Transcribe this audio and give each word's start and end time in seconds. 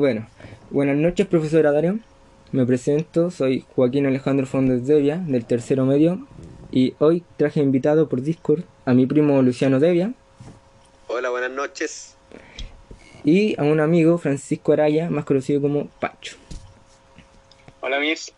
bueno, 0.00 0.26
buenas 0.70 0.96
noches, 0.96 1.26
profesora 1.26 1.72
Dario. 1.72 1.98
Me 2.52 2.64
presento, 2.64 3.30
soy 3.30 3.64
Joaquín 3.76 4.06
Alejandro 4.06 4.46
Fondes 4.46 4.86
Devia, 4.86 5.18
del 5.18 5.44
tercero 5.44 5.84
medio, 5.84 6.26
y 6.72 6.94
hoy 6.98 7.22
traje 7.36 7.60
invitado 7.60 8.08
por 8.08 8.22
Discord 8.22 8.62
a 8.86 8.94
mi 8.94 9.04
primo 9.06 9.40
Luciano 9.42 9.78
Devia 9.78 10.12
Hola, 11.06 11.28
buenas 11.28 11.50
noches. 11.50 12.16
y 13.24 13.60
a 13.60 13.64
un 13.64 13.78
amigo 13.80 14.16
Francisco 14.16 14.72
Araya, 14.72 15.10
más 15.10 15.26
conocido 15.26 15.60
como 15.60 15.88
Pacho. 16.00 16.36
Hola, 17.80 18.00
Miss. 18.00 18.32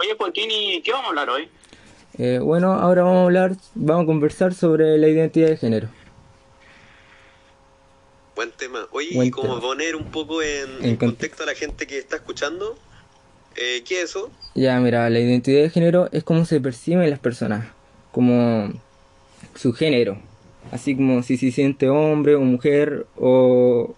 Oye, 0.00 0.14
Joaquín, 0.16 0.50
¿y 0.50 0.82
qué 0.82 0.92
vamos 0.92 1.06
a 1.06 1.08
hablar 1.08 1.30
hoy? 1.30 1.48
Eh, 2.18 2.40
bueno, 2.40 2.72
ahora 2.74 3.04
vamos 3.04 3.18
a 3.20 3.24
hablar, 3.24 3.52
vamos 3.74 4.04
a 4.04 4.06
conversar 4.06 4.52
sobre 4.52 4.98
la 4.98 5.08
identidad 5.08 5.48
de 5.48 5.56
género. 5.56 5.88
Buen 8.38 8.52
tema. 8.52 8.86
Oye, 8.92 9.08
Buen 9.16 9.26
y 9.26 9.30
como 9.32 9.48
tema. 9.48 9.60
poner 9.60 9.96
un 9.96 10.12
poco 10.12 10.40
en, 10.44 10.70
En 10.78 10.90
en 10.90 10.96
con- 10.96 11.08
contexto 11.08 11.42
a 11.42 11.46
la 11.46 11.56
gente 11.56 11.88
que 11.88 11.98
está 11.98 12.14
escuchando, 12.14 12.78
eh, 13.56 13.82
¿qué 13.84 13.96
es 14.02 14.10
eso? 14.10 14.30
Ya, 14.54 14.78
mira, 14.78 15.10
la 15.10 15.18
identidad 15.18 15.60
de 15.60 15.70
género 15.70 16.08
es 16.12 16.22
cómo 16.22 16.44
se 16.44 16.60
perciben 16.60 17.10
las 17.10 17.18
personas, 17.18 17.66
como 18.12 18.72
su 19.56 19.72
género, 19.72 20.18
así 20.70 20.94
como 20.94 21.24
si 21.24 21.36
se 21.36 21.50
siente 21.50 21.88
hombre 21.88 22.36
o 22.36 22.40
mujer 22.42 23.06
o, 23.16 23.96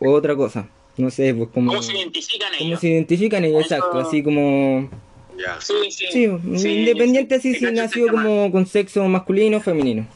o 0.00 0.10
otra 0.10 0.34
cosa. 0.34 0.68
No 0.96 1.08
sé, 1.12 1.32
pues 1.32 1.48
como... 1.54 1.70
¿Cómo 1.70 1.80
se 1.84 1.96
identifican 1.96 2.50
cómo 2.58 2.68
ellos? 2.68 2.80
se 2.80 2.88
identifican 2.88 3.44
ellos, 3.44 3.66
Eso- 3.66 3.74
exacto, 3.76 4.00
así 4.00 4.20
como... 4.24 4.90
Ya. 5.38 5.60
Sí, 5.60 5.74
sí. 5.92 6.06
Sí, 6.10 6.68
independiente 6.68 7.36
así 7.36 7.54
sí, 7.54 7.60
si 7.66 7.72
nació 7.72 8.08
como 8.08 8.50
con 8.50 8.66
sexo 8.66 9.04
masculino 9.06 9.58
o 9.58 9.60
femenino. 9.60 10.08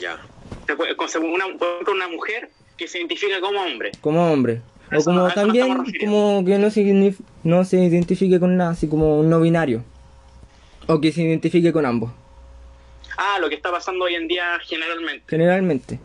Ya. 0.00 0.18
Una, 1.20 1.46
una 1.92 2.08
mujer 2.08 2.50
que 2.76 2.88
se 2.88 2.98
identifica 2.98 3.40
como 3.40 3.60
hombre. 3.60 3.92
como 4.00 4.32
hombre. 4.32 4.60
O 4.96 5.02
como 5.02 5.28
también 5.32 5.82
como 6.04 6.44
que 6.44 6.58
no 6.58 6.70
se, 6.70 7.14
no 7.42 7.64
se 7.64 7.76
identifique 7.84 8.38
con 8.38 8.56
nada, 8.56 8.70
así 8.70 8.86
como 8.88 9.18
un 9.18 9.28
no 9.28 9.40
binario. 9.40 9.82
O 10.86 11.00
que 11.00 11.10
se 11.12 11.22
identifique 11.22 11.72
con 11.72 11.84
ambos, 11.86 12.12
Ah, 13.18 13.38
lo 13.40 13.48
que 13.48 13.54
está 13.56 13.70
pasando 13.72 14.04
hoy 14.04 14.14
en 14.14 14.28
día 14.28 14.44
generalmente. 14.64 15.24
generalmente. 15.28 15.98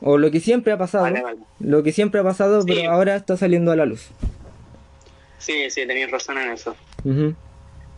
O 0.00 0.16
lo 0.18 0.30
que 0.30 0.38
siempre 0.40 0.72
ha 0.72 0.78
pasado. 0.78 1.04
Vale, 1.04 1.22
vale. 1.22 1.38
Lo 1.58 1.82
que 1.82 1.90
siempre 1.90 2.20
ha 2.20 2.22
pasado, 2.22 2.62
Sí. 2.62 2.68
pero 2.68 2.92
ahora 2.92 3.16
está 3.16 3.36
saliendo 3.36 3.72
a 3.72 3.76
la 3.76 3.86
luz. 3.86 4.08
Sí, 5.38 5.70
sí, 5.70 5.86
tenéis 5.86 6.10
razón 6.10 6.38
en 6.38 6.50
eso. 6.52 6.76
Ujú. 7.04 7.34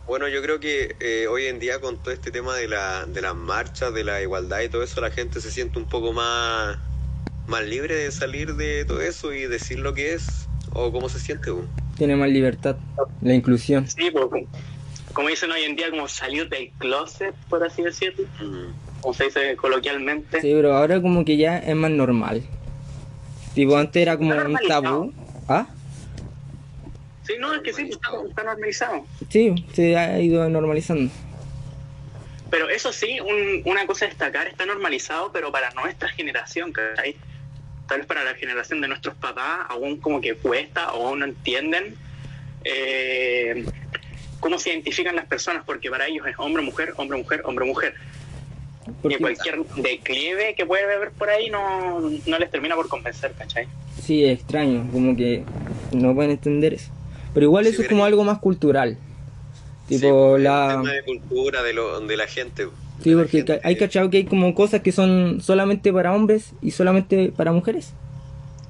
Bueno, 0.07 0.27
yo 0.27 0.41
creo 0.41 0.59
que 0.59 0.95
eh, 0.99 1.27
hoy 1.27 1.45
en 1.45 1.59
día 1.59 1.79
con 1.79 1.97
todo 1.97 2.11
este 2.13 2.31
tema 2.31 2.55
de, 2.55 2.67
la, 2.67 3.05
de 3.05 3.21
las 3.21 3.35
marchas, 3.35 3.93
de 3.93 4.03
la 4.03 4.21
igualdad 4.21 4.61
y 4.61 4.69
todo 4.69 4.81
eso, 4.83 4.99
la 5.01 5.11
gente 5.11 5.41
se 5.41 5.51
siente 5.51 5.77
un 5.77 5.85
poco 5.87 6.11
más, 6.13 6.77
más 7.47 7.63
libre 7.63 7.95
de 7.95 8.11
salir 8.11 8.55
de 8.55 8.85
todo 8.85 9.01
eso 9.01 9.33
y 9.33 9.41
decir 9.47 9.79
lo 9.79 9.93
que 9.93 10.13
es 10.13 10.47
o 10.73 10.91
cómo 10.91 11.09
se 11.09 11.19
siente. 11.19 11.51
po. 11.51 11.63
Tiene 11.97 12.15
más 12.15 12.29
libertad, 12.29 12.77
la 13.21 13.33
inclusión. 13.33 13.87
Sí, 13.87 14.09
pues, 14.11 14.45
como 15.13 15.27
dicen 15.29 15.51
hoy 15.51 15.63
en 15.63 15.75
día, 15.75 15.89
como 15.89 16.07
salir 16.07 16.47
del 16.49 16.71
closet, 16.77 17.35
por 17.49 17.63
así 17.63 17.81
decirlo, 17.83 18.25
Mm. 18.39 19.01
como 19.01 19.13
se 19.13 19.25
dice 19.25 19.55
coloquialmente. 19.57 20.39
Sí, 20.41 20.51
pero 20.53 20.75
ahora 20.77 21.01
como 21.01 21.25
que 21.25 21.35
ya 21.37 21.57
es 21.57 21.75
más 21.75 21.91
normal. 21.91 22.43
Tipo, 23.53 23.75
antes 23.77 24.01
era 24.01 24.17
como 24.17 24.33
un 24.33 24.57
tabú. 24.67 25.13
¿Ah? 25.49 25.67
Sí, 27.23 27.33
no, 27.39 27.53
es 27.53 27.61
que 27.61 27.73
sí, 27.73 27.89
está, 27.91 28.09
está 28.27 28.43
normalizado. 28.43 29.05
Sí, 29.29 29.53
se 29.73 29.97
ha 29.97 30.19
ido 30.21 30.47
normalizando. 30.49 31.11
Pero 32.49 32.69
eso 32.69 32.91
sí, 32.91 33.19
un- 33.19 33.61
una 33.69 33.85
cosa 33.85 34.05
a 34.05 34.07
destacar, 34.09 34.47
está 34.47 34.65
normalizado, 34.65 35.31
pero 35.31 35.51
para 35.51 35.71
nuestra 35.71 36.09
generación, 36.09 36.71
¿cachai? 36.73 37.15
Tal 37.91 37.97
vez 37.97 38.07
para 38.07 38.23
la 38.23 38.35
generación 38.35 38.79
de 38.79 38.87
nuestros 38.87 39.15
papás, 39.15 39.65
aún 39.67 39.97
como 39.97 40.21
que 40.21 40.35
cuesta 40.35 40.93
o 40.93 41.09
aún 41.09 41.19
no 41.19 41.25
entienden 41.25 41.97
eh, 42.63 43.65
cómo 44.39 44.57
se 44.59 44.69
identifican 44.69 45.13
las 45.13 45.25
personas, 45.25 45.63
porque 45.65 45.89
para 45.89 46.07
ellos 46.07 46.25
es 46.25 46.35
hombre, 46.37 46.63
mujer, 46.63 46.93
hombre, 46.95 47.17
mujer, 47.17 47.41
hombre, 47.43 47.65
mujer. 47.65 47.95
Porque, 49.01 49.17
Y 49.17 49.19
cualquier 49.19 49.65
declive 49.75 50.55
que 50.55 50.65
puede 50.65 50.85
haber 50.85 51.11
por 51.11 51.29
ahí 51.29 51.49
no, 51.49 51.99
no 51.99 52.39
les 52.39 52.49
termina 52.49 52.77
por 52.77 52.87
convencer, 52.87 53.33
¿cachai? 53.37 53.67
Sí, 54.01 54.23
es 54.23 54.39
extraño, 54.39 54.87
como 54.89 55.13
que 55.17 55.43
no 55.91 56.15
pueden 56.15 56.31
entender 56.31 56.75
eso. 56.75 56.93
Pero 57.33 57.47
igual 57.47 57.65
Sí, 57.65 57.71
eso 57.71 57.81
es 57.81 57.89
como 57.89 58.05
algo 58.05 58.23
más 58.23 58.39
cultural. 58.39 58.97
Tipo, 59.89 60.07
po, 60.07 60.37
es 60.37 60.43
la... 60.43 60.77
un 60.77 60.83
tema 60.83 60.93
de 60.93 61.03
cultura 61.03 61.61
de, 61.61 61.73
lo, 61.73 61.99
de 61.99 62.15
la 62.15 62.27
gente. 62.27 62.69
Sí, 63.03 63.13
porque 63.15 63.37
gente. 63.37 63.59
hay 63.63 63.75
cachado 63.77 64.09
que 64.09 64.17
hay 64.17 64.25
como 64.25 64.53
cosas 64.55 64.81
que 64.81 64.91
son 64.91 65.41
solamente 65.41 65.91
para 65.91 66.13
hombres 66.13 66.51
y 66.61 66.71
solamente 66.71 67.31
para 67.35 67.51
mujeres. 67.51 67.93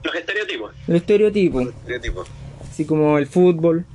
Los 0.04 0.16
estereotipos. 0.16 0.74
El 0.88 0.96
estereotipo, 0.96 1.62
Estereotipo. 1.62 2.26
así 2.70 2.86
como 2.86 3.18
el 3.18 3.28
fútbol. 3.28 3.86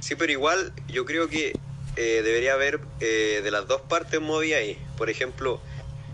Sí, 0.00 0.14
pero 0.16 0.32
igual 0.32 0.72
yo 0.88 1.04
creo 1.04 1.28
que 1.28 1.52
eh, 1.96 2.20
debería 2.24 2.54
haber 2.54 2.80
eh, 3.00 3.40
de 3.42 3.50
las 3.50 3.66
dos 3.68 3.80
partes 3.82 4.20
movida 4.20 4.56
ahí. 4.58 4.78
Por 4.96 5.10
ejemplo, 5.10 5.60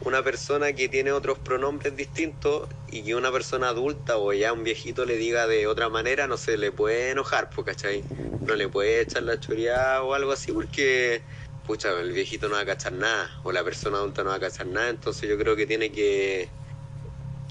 una 0.05 0.23
persona 0.23 0.73
que 0.73 0.89
tiene 0.89 1.13
otros 1.13 1.39
pronombres 1.39 1.97
distintos 1.97 2.69
y 2.91 3.03
que 3.03 3.15
una 3.15 3.31
persona 3.33 3.69
adulta 3.69 4.19
o 4.19 4.33
ya 4.33 4.53
un 4.53 4.65
viejito 4.65 5.05
le 5.05 5.17
diga 5.17 5.47
de 5.47 5.67
otra 5.67 5.89
manera, 5.89 6.27
no 6.27 6.37
se 6.37 6.57
le 6.57 6.73
puede 6.73 7.11
enojar, 7.11 7.51
¿cachai? 7.65 8.03
No 8.47 8.55
le 8.55 8.69
puede 8.69 9.03
echar 9.03 9.23
la 9.23 9.39
choreada 9.39 10.03
o 10.03 10.15
algo 10.15 10.33
así 10.33 10.53
porque, 10.53 11.23
pucha, 11.67 11.91
el 12.01 12.13
viejito 12.13 12.49
no 12.49 12.57
va 12.57 12.63
a 12.63 12.67
cachar 12.67 12.93
nada 12.93 13.31
o 13.43 13.53
la 13.53 13.63
persona 13.65 13.99
adulta 13.99 14.23
no 14.23 14.31
va 14.31 14.37
a 14.37 14.41
cachar 14.41 14.67
nada, 14.67 14.89
entonces 14.89 15.29
yo 15.29 15.39
creo 15.39 15.57
que 15.57 15.67
tiene 15.67 15.91
que, 15.93 16.49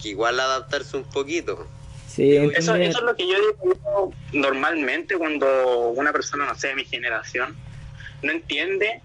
que 0.01 0.09
igual 0.09 0.39
adaptarse 0.39 0.97
un 0.97 1.03
poquito. 1.03 1.67
Sí, 2.07 2.35
Eso, 2.35 2.75
es 2.75 3.01
lo 3.01 3.16
que 3.16 3.25
yo 3.25 3.35
digo 3.39 4.13
normalmente 4.33 5.17
cuando 5.17 5.89
una 5.89 6.11
persona, 6.11 6.45
no 6.45 6.55
sé, 6.55 6.69
de 6.69 6.75
mi 6.75 6.83
generación, 6.83 7.55
no 8.21 8.31
entiende 8.31 9.01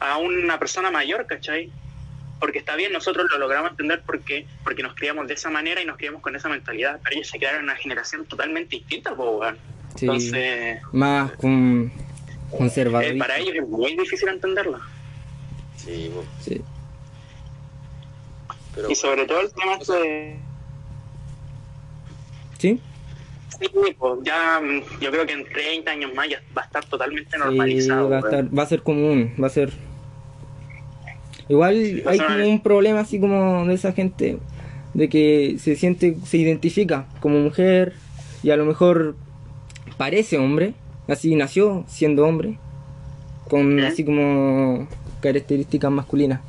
a 0.00 0.16
una 0.18 0.58
persona 0.58 0.90
mayor, 0.90 1.26
¿cachai? 1.26 1.70
Porque 2.40 2.58
está 2.58 2.74
bien, 2.74 2.92
nosotros 2.92 3.30
lo 3.30 3.38
logramos 3.38 3.70
entender 3.70 4.02
porque, 4.04 4.46
porque 4.64 4.82
nos 4.82 4.94
criamos 4.94 5.28
de 5.28 5.34
esa 5.34 5.50
manera 5.50 5.80
y 5.80 5.84
nos 5.84 5.96
criamos 5.96 6.22
con 6.22 6.34
esa 6.34 6.48
mentalidad, 6.48 6.98
pero 7.04 7.16
ellos 7.16 7.28
se 7.28 7.38
quedaron 7.38 7.60
en 7.60 7.64
una 7.64 7.76
generación 7.76 8.24
totalmente 8.26 8.76
distinta, 8.76 9.12
weón. 9.12 9.56
sí, 9.94 10.06
Entonces, 10.06 10.80
más 10.90 11.30
con 11.32 11.92
eh, 12.52 12.56
conservador. 12.56 13.18
para 13.18 13.38
ellos 13.38 13.54
es 13.56 13.68
muy 13.68 13.96
difícil 13.96 14.28
entenderlo. 14.28 14.78
Sí, 15.76 16.10
po, 16.14 16.24
Sí. 16.40 16.60
pero 18.74 18.90
Y 18.90 18.94
sobre 18.94 19.26
todo 19.26 19.40
el 19.40 19.50
tema 19.52 19.74
este 19.80 19.92
de... 19.94 20.36
¿Sí? 22.58 22.80
Sí, 23.58 23.68
pues, 23.98 24.14
ya 24.24 24.60
mm, 24.60 25.00
yo 25.00 25.10
creo 25.10 25.26
que 25.26 25.32
en 25.32 25.44
30 25.44 25.90
años 25.90 26.14
más 26.14 26.28
ya 26.28 26.40
va 26.56 26.62
a 26.62 26.64
estar 26.66 26.84
totalmente 26.86 27.30
Sí, 27.32 27.38
normalizado. 27.38 28.08
va 28.10 28.18
a, 28.18 28.20
weón. 28.20 28.34
estar, 28.34 28.58
va 28.58 28.62
a 28.62 28.66
ser 28.66 28.82
común, 28.82 29.34
va 29.42 29.46
a 29.46 29.50
ser... 29.50 29.72
Igual 31.48 31.74
hay 31.74 32.02
o 32.06 32.12
sea, 32.14 32.26
como 32.28 32.48
un 32.48 32.62
problema 32.62 33.00
así 33.00 33.18
como 33.18 33.66
de 33.66 33.74
esa 33.74 33.92
gente, 33.92 34.38
de 34.94 35.08
que 35.08 35.56
se 35.58 35.74
siente, 35.74 36.16
se 36.24 36.36
identifica 36.36 37.06
como 37.20 37.40
mujer 37.40 37.94
y 38.44 38.50
a 38.50 38.56
lo 38.56 38.64
mejor 38.64 39.16
parece 39.96 40.38
hombre, 40.38 40.74
así 41.10 41.34
nació 41.34 41.84
siendo 41.88 42.26
hombre, 42.26 42.58
con 43.48 43.78
¿Eh? 43.78 43.86
así 43.86 44.04
como 44.04 44.88
características 45.20 45.90
masculinas. 45.90 46.40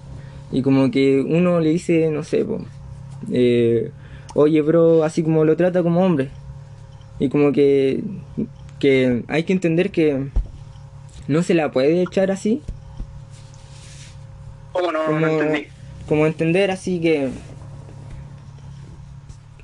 Y 0.51 0.61
como 0.61 0.91
que 0.91 1.21
uno 1.21 1.59
le 1.59 1.69
dice, 1.69 2.09
no 2.09 2.23
sé, 2.23 2.43
po, 2.45 2.59
eh, 3.31 3.91
oye 4.35 4.61
bro, 4.61 5.03
así 5.03 5.23
como 5.23 5.45
lo 5.45 5.55
trata 5.55 5.83
como 5.83 6.05
hombre. 6.05 6.29
Y 7.19 7.29
como 7.29 7.51
que, 7.51 8.03
que 8.79 9.23
hay 9.27 9.43
que 9.43 9.53
entender 9.53 9.91
que 9.91 10.27
no 11.27 11.43
se 11.43 11.53
la 11.53 11.71
puede 11.71 12.01
echar 12.01 12.31
así, 12.31 12.61
¿Cómo 14.73 14.91
no, 14.91 15.05
como, 15.05 15.19
no 15.19 15.27
entendí? 15.27 15.67
como 16.07 16.25
entender 16.25 16.71
así 16.71 16.99
que 16.99 17.29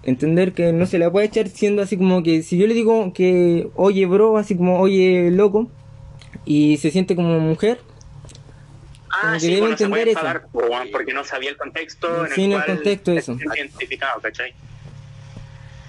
entender 0.04 0.54
que 0.54 0.72
no 0.74 0.86
se 0.86 1.00
la 1.00 1.12
puede 1.12 1.26
echar 1.28 1.48
siendo 1.50 1.82
así 1.82 1.98
como 1.98 2.24
que 2.24 2.42
si 2.44 2.58
yo 2.58 2.68
le 2.68 2.74
digo 2.74 3.12
que 3.14 3.68
oye 3.76 4.06
bro 4.06 4.38
así 4.38 4.56
como 4.56 4.80
oye 4.80 5.30
loco 5.32 5.70
y 6.46 6.78
se 6.78 6.92
siente 6.92 7.16
como 7.16 7.40
mujer 7.40 7.80
Ah, 9.10 9.20
como 9.22 9.34
que 9.34 9.40
sí, 9.40 9.48
debe 9.48 9.60
bueno, 9.62 9.78
se 9.78 9.88
puede 9.90 10.02
entender 10.04 10.08
eso. 10.10 10.20
enfadar, 10.28 10.48
po, 10.52 10.60
weón, 10.60 10.88
porque 10.92 11.14
no 11.14 11.24
sabía 11.24 11.50
el 11.50 11.58
contexto 11.58 12.26
en 12.26 12.32
Sí, 12.34 12.44
en 12.44 12.52
el 12.52 12.58
cual 12.64 12.76
contexto 12.76 13.12
se 13.14 13.18
eso. 13.20 13.36
siente 13.38 13.60
identificado, 13.60 14.22
¿cachai? 14.22 14.54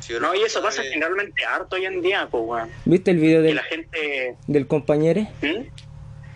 Sí, 0.01 0.15
o 0.15 0.21
No, 0.21 0.35
y 0.35 0.43
eso 0.43 0.63
pasa 0.63 0.83
generalmente 0.83 1.45
harto 1.45 1.77
hoy 1.77 1.85
en 1.85 2.01
día, 2.01 2.27
pues, 2.31 2.43
weón. 2.47 2.69
viste 2.87 3.11
el 3.11 3.19
video 3.19 3.41
Y 3.41 3.45
del, 3.45 3.57
la 3.57 3.63
gente... 3.65 4.37
del 4.47 4.67
compañero 4.67 5.23
¿Mm? 5.43 5.63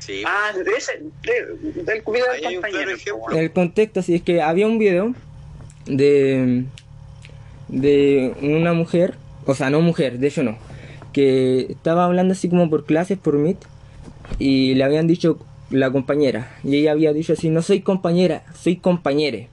Sí, 0.00 0.22
Ah, 0.26 0.50
de 0.52 0.70
ese, 0.72 1.00
de- 1.22 1.82
del 1.84 1.88
Ahí 1.88 1.94
del 1.94 2.02
claro 2.02 2.60
compañero. 2.60 3.40
el 3.40 3.52
contexto 3.52 4.00
así 4.00 4.16
es 4.16 4.22
que 4.22 4.42
había 4.42 4.66
un 4.66 4.78
video 4.78 5.14
de 5.86 6.64
de 7.72 8.34
una 8.42 8.72
mujer 8.74 9.14
o 9.46 9.54
sea 9.56 9.70
no 9.70 9.80
mujer 9.80 10.18
de 10.18 10.28
hecho 10.28 10.44
no 10.44 10.56
que 11.12 11.66
estaba 11.70 12.04
hablando 12.04 12.32
así 12.32 12.48
como 12.48 12.70
por 12.70 12.84
clases 12.84 13.18
por 13.18 13.34
Meet 13.36 13.58
y 14.38 14.74
le 14.74 14.84
habían 14.84 15.08
dicho 15.08 15.38
la 15.70 15.90
compañera 15.90 16.54
y 16.62 16.76
ella 16.76 16.92
había 16.92 17.12
dicho 17.12 17.32
así 17.32 17.50
no 17.50 17.62
soy 17.62 17.80
compañera 17.80 18.44
soy 18.54 18.76
compañere 18.76 19.48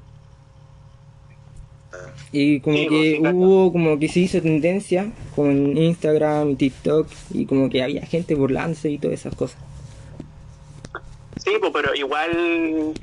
Y 2.31 2.59
como 2.59 2.77
Sí, 2.77 2.87
que 2.87 3.17
pues, 3.19 3.31
sí, 3.31 3.37
hubo, 3.37 3.71
como 3.71 3.97
que 3.97 4.07
se 4.07 4.19
hizo 4.19 4.41
tendencia 4.41 5.11
con 5.35 5.75
Instagram 5.77 6.51
y 6.51 6.55
TikTok 6.55 7.07
y 7.33 7.45
como 7.47 7.69
que 7.69 7.81
había 7.81 8.05
gente 8.05 8.35
burlándose 8.35 8.91
y 8.91 8.99
todas 8.99 9.19
esas 9.19 9.33
cosas. 9.35 9.57
Sí, 11.37 11.51
pues, 11.59 11.71
pero 11.73 11.95
igual 11.95 12.93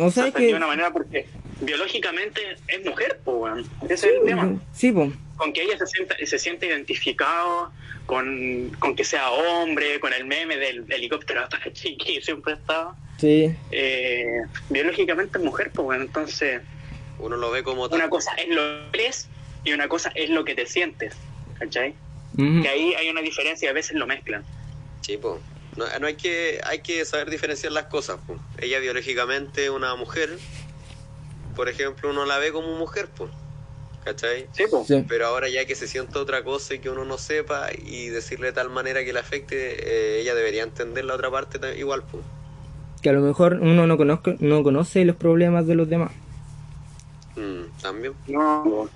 O 0.00 0.10
se 0.10 0.10
sea, 0.10 0.26
es 0.28 0.30
ofendió 0.30 0.40
de 0.40 0.46
que... 0.46 0.54
una 0.54 0.66
manera 0.68 0.92
porque 0.92 1.26
biológicamente 1.62 2.40
es 2.68 2.84
mujer, 2.84 3.20
pues. 3.24 3.66
Ese 3.88 3.94
es 3.94 4.04
el 4.04 4.24
tema. 4.24 4.60
Sí, 4.72 4.92
pues. 4.92 5.10
Con 5.36 5.52
que 5.52 5.62
ella 5.62 5.76
se 5.78 5.86
sienta, 5.86 6.14
se 6.24 6.38
siente 6.38 6.66
identificado 6.66 7.72
con, 8.06 8.70
con 8.78 8.94
que 8.94 9.04
sea 9.04 9.30
hombre, 9.30 9.98
con 10.00 10.12
el 10.12 10.24
meme 10.26 10.56
del 10.56 10.84
helicóptero 10.92 11.42
Apache 11.44 11.96
que 12.04 12.20
siempre 12.22 12.54
estaba. 12.54 12.96
Sí. 13.18 13.54
Eh, 13.70 14.42
biológicamente 14.70 15.38
es 15.38 15.44
mujer, 15.44 15.70
pues. 15.74 16.00
Entonces, 16.00 16.60
Uno 17.18 17.36
lo 17.36 17.50
ve 17.50 17.62
como 17.62 17.88
tal. 17.88 18.00
una 18.00 18.10
cosa 18.10 18.32
es 18.34 18.48
lo 18.48 18.62
que 18.90 19.04
eres 19.04 19.28
y 19.64 19.72
una 19.72 19.88
cosa 19.88 20.10
es 20.14 20.28
lo 20.30 20.44
que 20.44 20.54
te 20.54 20.66
sientes, 20.66 21.14
¿cachai? 21.58 21.94
Que 22.36 22.68
ahí 22.68 22.94
hay 22.94 23.10
una 23.10 23.20
diferencia 23.20 23.66
y 23.66 23.68
a 23.68 23.74
veces 23.74 23.94
lo 23.94 24.06
mezclan. 24.06 24.42
Sí, 25.02 25.18
po. 25.18 25.38
No, 25.76 25.84
no 26.00 26.06
hay 26.06 26.14
que 26.14 26.60
hay 26.64 26.80
que 26.80 27.04
saber 27.04 27.28
diferenciar 27.30 27.72
las 27.72 27.84
cosas. 27.84 28.18
po. 28.26 28.38
Ella 28.58 28.78
biológicamente 28.78 29.68
una 29.70 29.94
mujer, 29.96 30.30
por 31.54 31.68
ejemplo, 31.68 32.10
uno 32.10 32.24
la 32.26 32.38
ve 32.38 32.52
como 32.52 32.76
mujer, 32.78 33.08
pues. 33.16 33.30
¿Cachai? 34.04 34.48
Sí, 34.52 34.64
pues. 34.68 34.86
Sí. 34.88 35.04
Pero 35.08 35.26
ahora 35.26 35.48
ya 35.48 35.64
que 35.64 35.76
se 35.76 35.86
sienta 35.86 36.18
otra 36.18 36.42
cosa 36.42 36.74
y 36.74 36.80
que 36.80 36.90
uno 36.90 37.04
no 37.04 37.18
sepa 37.18 37.68
y 37.72 38.08
decirle 38.08 38.46
de 38.48 38.52
tal 38.52 38.68
manera 38.68 39.04
que 39.04 39.12
le 39.12 39.20
afecte, 39.20 39.56
eh, 40.16 40.20
ella 40.20 40.34
debería 40.34 40.64
entender 40.64 41.04
la 41.04 41.14
otra 41.14 41.30
parte 41.30 41.60
igual, 41.78 42.02
pues. 42.10 42.24
Que 43.00 43.10
a 43.10 43.12
lo 43.12 43.20
mejor 43.20 43.54
uno 43.60 43.86
no, 43.86 43.96
conozca, 43.96 44.34
no 44.40 44.62
conoce 44.62 45.04
los 45.04 45.16
problemas 45.16 45.66
de 45.66 45.74
los 45.76 45.88
demás. 45.88 46.10
Mm, 47.36 47.62
También. 47.80 48.14
No. 48.26 48.88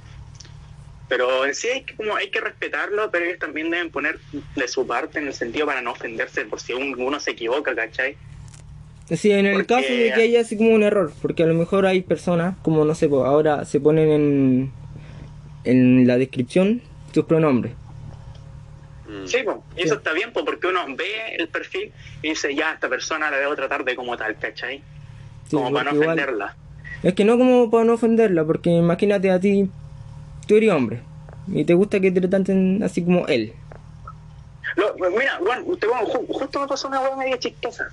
Pero 1.08 1.46
en 1.46 1.54
sí 1.54 1.68
hay 1.68 1.84
que, 1.84 1.94
como 1.96 2.16
hay 2.16 2.30
que 2.30 2.40
respetarlo, 2.40 3.10
pero 3.12 3.24
ellos 3.26 3.38
también 3.38 3.70
deben 3.70 3.90
poner 3.90 4.18
de 4.56 4.68
su 4.68 4.86
parte 4.86 5.20
en 5.20 5.28
el 5.28 5.34
sentido 5.34 5.66
para 5.66 5.80
no 5.80 5.92
ofenderse 5.92 6.44
por 6.46 6.58
si 6.60 6.72
un- 6.72 7.00
uno 7.00 7.20
se 7.20 7.30
equivoca, 7.30 7.74
¿cachai? 7.76 8.16
Sí, 9.10 9.30
en 9.30 9.46
el 9.46 9.66
caso 9.66 9.86
de 9.92 10.12
que 10.14 10.22
haya 10.22 10.40
así 10.40 10.56
como 10.56 10.70
un 10.74 10.82
error, 10.82 11.12
porque 11.22 11.44
a 11.44 11.46
lo 11.46 11.54
mejor 11.54 11.86
hay 11.86 12.00
personas, 12.02 12.56
como 12.62 12.84
no 12.84 12.94
sé, 12.94 13.08
pues, 13.08 13.24
ahora 13.24 13.64
se 13.64 13.78
ponen 13.78 14.10
en, 14.10 14.72
en 15.64 16.06
la 16.08 16.16
descripción 16.18 16.82
sus 17.14 17.24
pronombres. 17.24 17.72
Mm. 19.08 19.26
Sí, 19.26 19.38
pues, 19.44 19.56
y 19.76 19.80
Sí. 19.80 19.86
eso 19.86 19.94
está 19.94 20.12
bien, 20.12 20.32
pues, 20.32 20.44
porque 20.44 20.66
uno 20.66 20.80
ve 20.96 21.36
el 21.38 21.48
perfil 21.48 21.92
y 22.22 22.30
dice, 22.30 22.52
ya, 22.54 22.72
esta 22.72 22.88
persona 22.88 23.30
la 23.30 23.36
debo 23.38 23.54
tratar 23.54 23.84
de 23.84 23.94
como 23.94 24.16
tal, 24.16 24.36
¿cachai? 24.38 24.78
Sí, 25.48 25.56
como 25.56 25.72
para 25.72 25.90
no 25.92 25.96
igual- 26.02 26.08
ofenderla. 26.18 26.56
Es 27.04 27.14
que 27.14 27.24
no 27.24 27.38
como 27.38 27.70
para 27.70 27.84
no 27.84 27.92
ofenderla, 27.94 28.44
porque 28.44 28.70
imagínate 28.70 29.30
a 29.30 29.38
ti, 29.38 29.70
tú 30.48 30.56
eres 30.56 30.72
hombre, 30.72 31.00
y 31.46 31.64
te 31.64 31.74
gusta 31.74 32.00
que 32.00 32.10
te 32.10 32.20
traten 32.20 32.82
así 32.82 33.04
como 33.04 33.24
él. 33.28 33.52
Lo- 34.74 34.96
mira, 35.10 35.38
bueno, 35.38 35.76
te- 35.76 35.86
bueno, 35.86 36.06
ju- 36.08 36.26
justo 36.26 36.58
me 36.60 36.66
pasó 36.66 36.88
una 36.88 37.00
hueá 37.00 37.14
media 37.16 37.38
chistosa. 37.38 37.88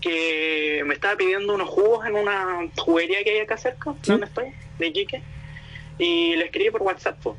Que 0.00 0.82
me 0.86 0.94
estaba 0.94 1.16
pidiendo 1.16 1.54
unos 1.54 1.68
jugos 1.68 2.06
en 2.06 2.14
una 2.14 2.68
juguería 2.76 3.22
que 3.24 3.30
hay 3.30 3.40
acá 3.40 3.56
cerca, 3.56 3.94
Sí. 4.02 4.12
donde 4.12 4.26
estoy, 4.26 4.52
de 4.78 4.86
Iquique. 4.86 5.22
Y 5.98 6.36
le 6.36 6.44
escribí 6.46 6.70
por 6.70 6.82
WhatsApp. 6.82 7.18
po. 7.22 7.36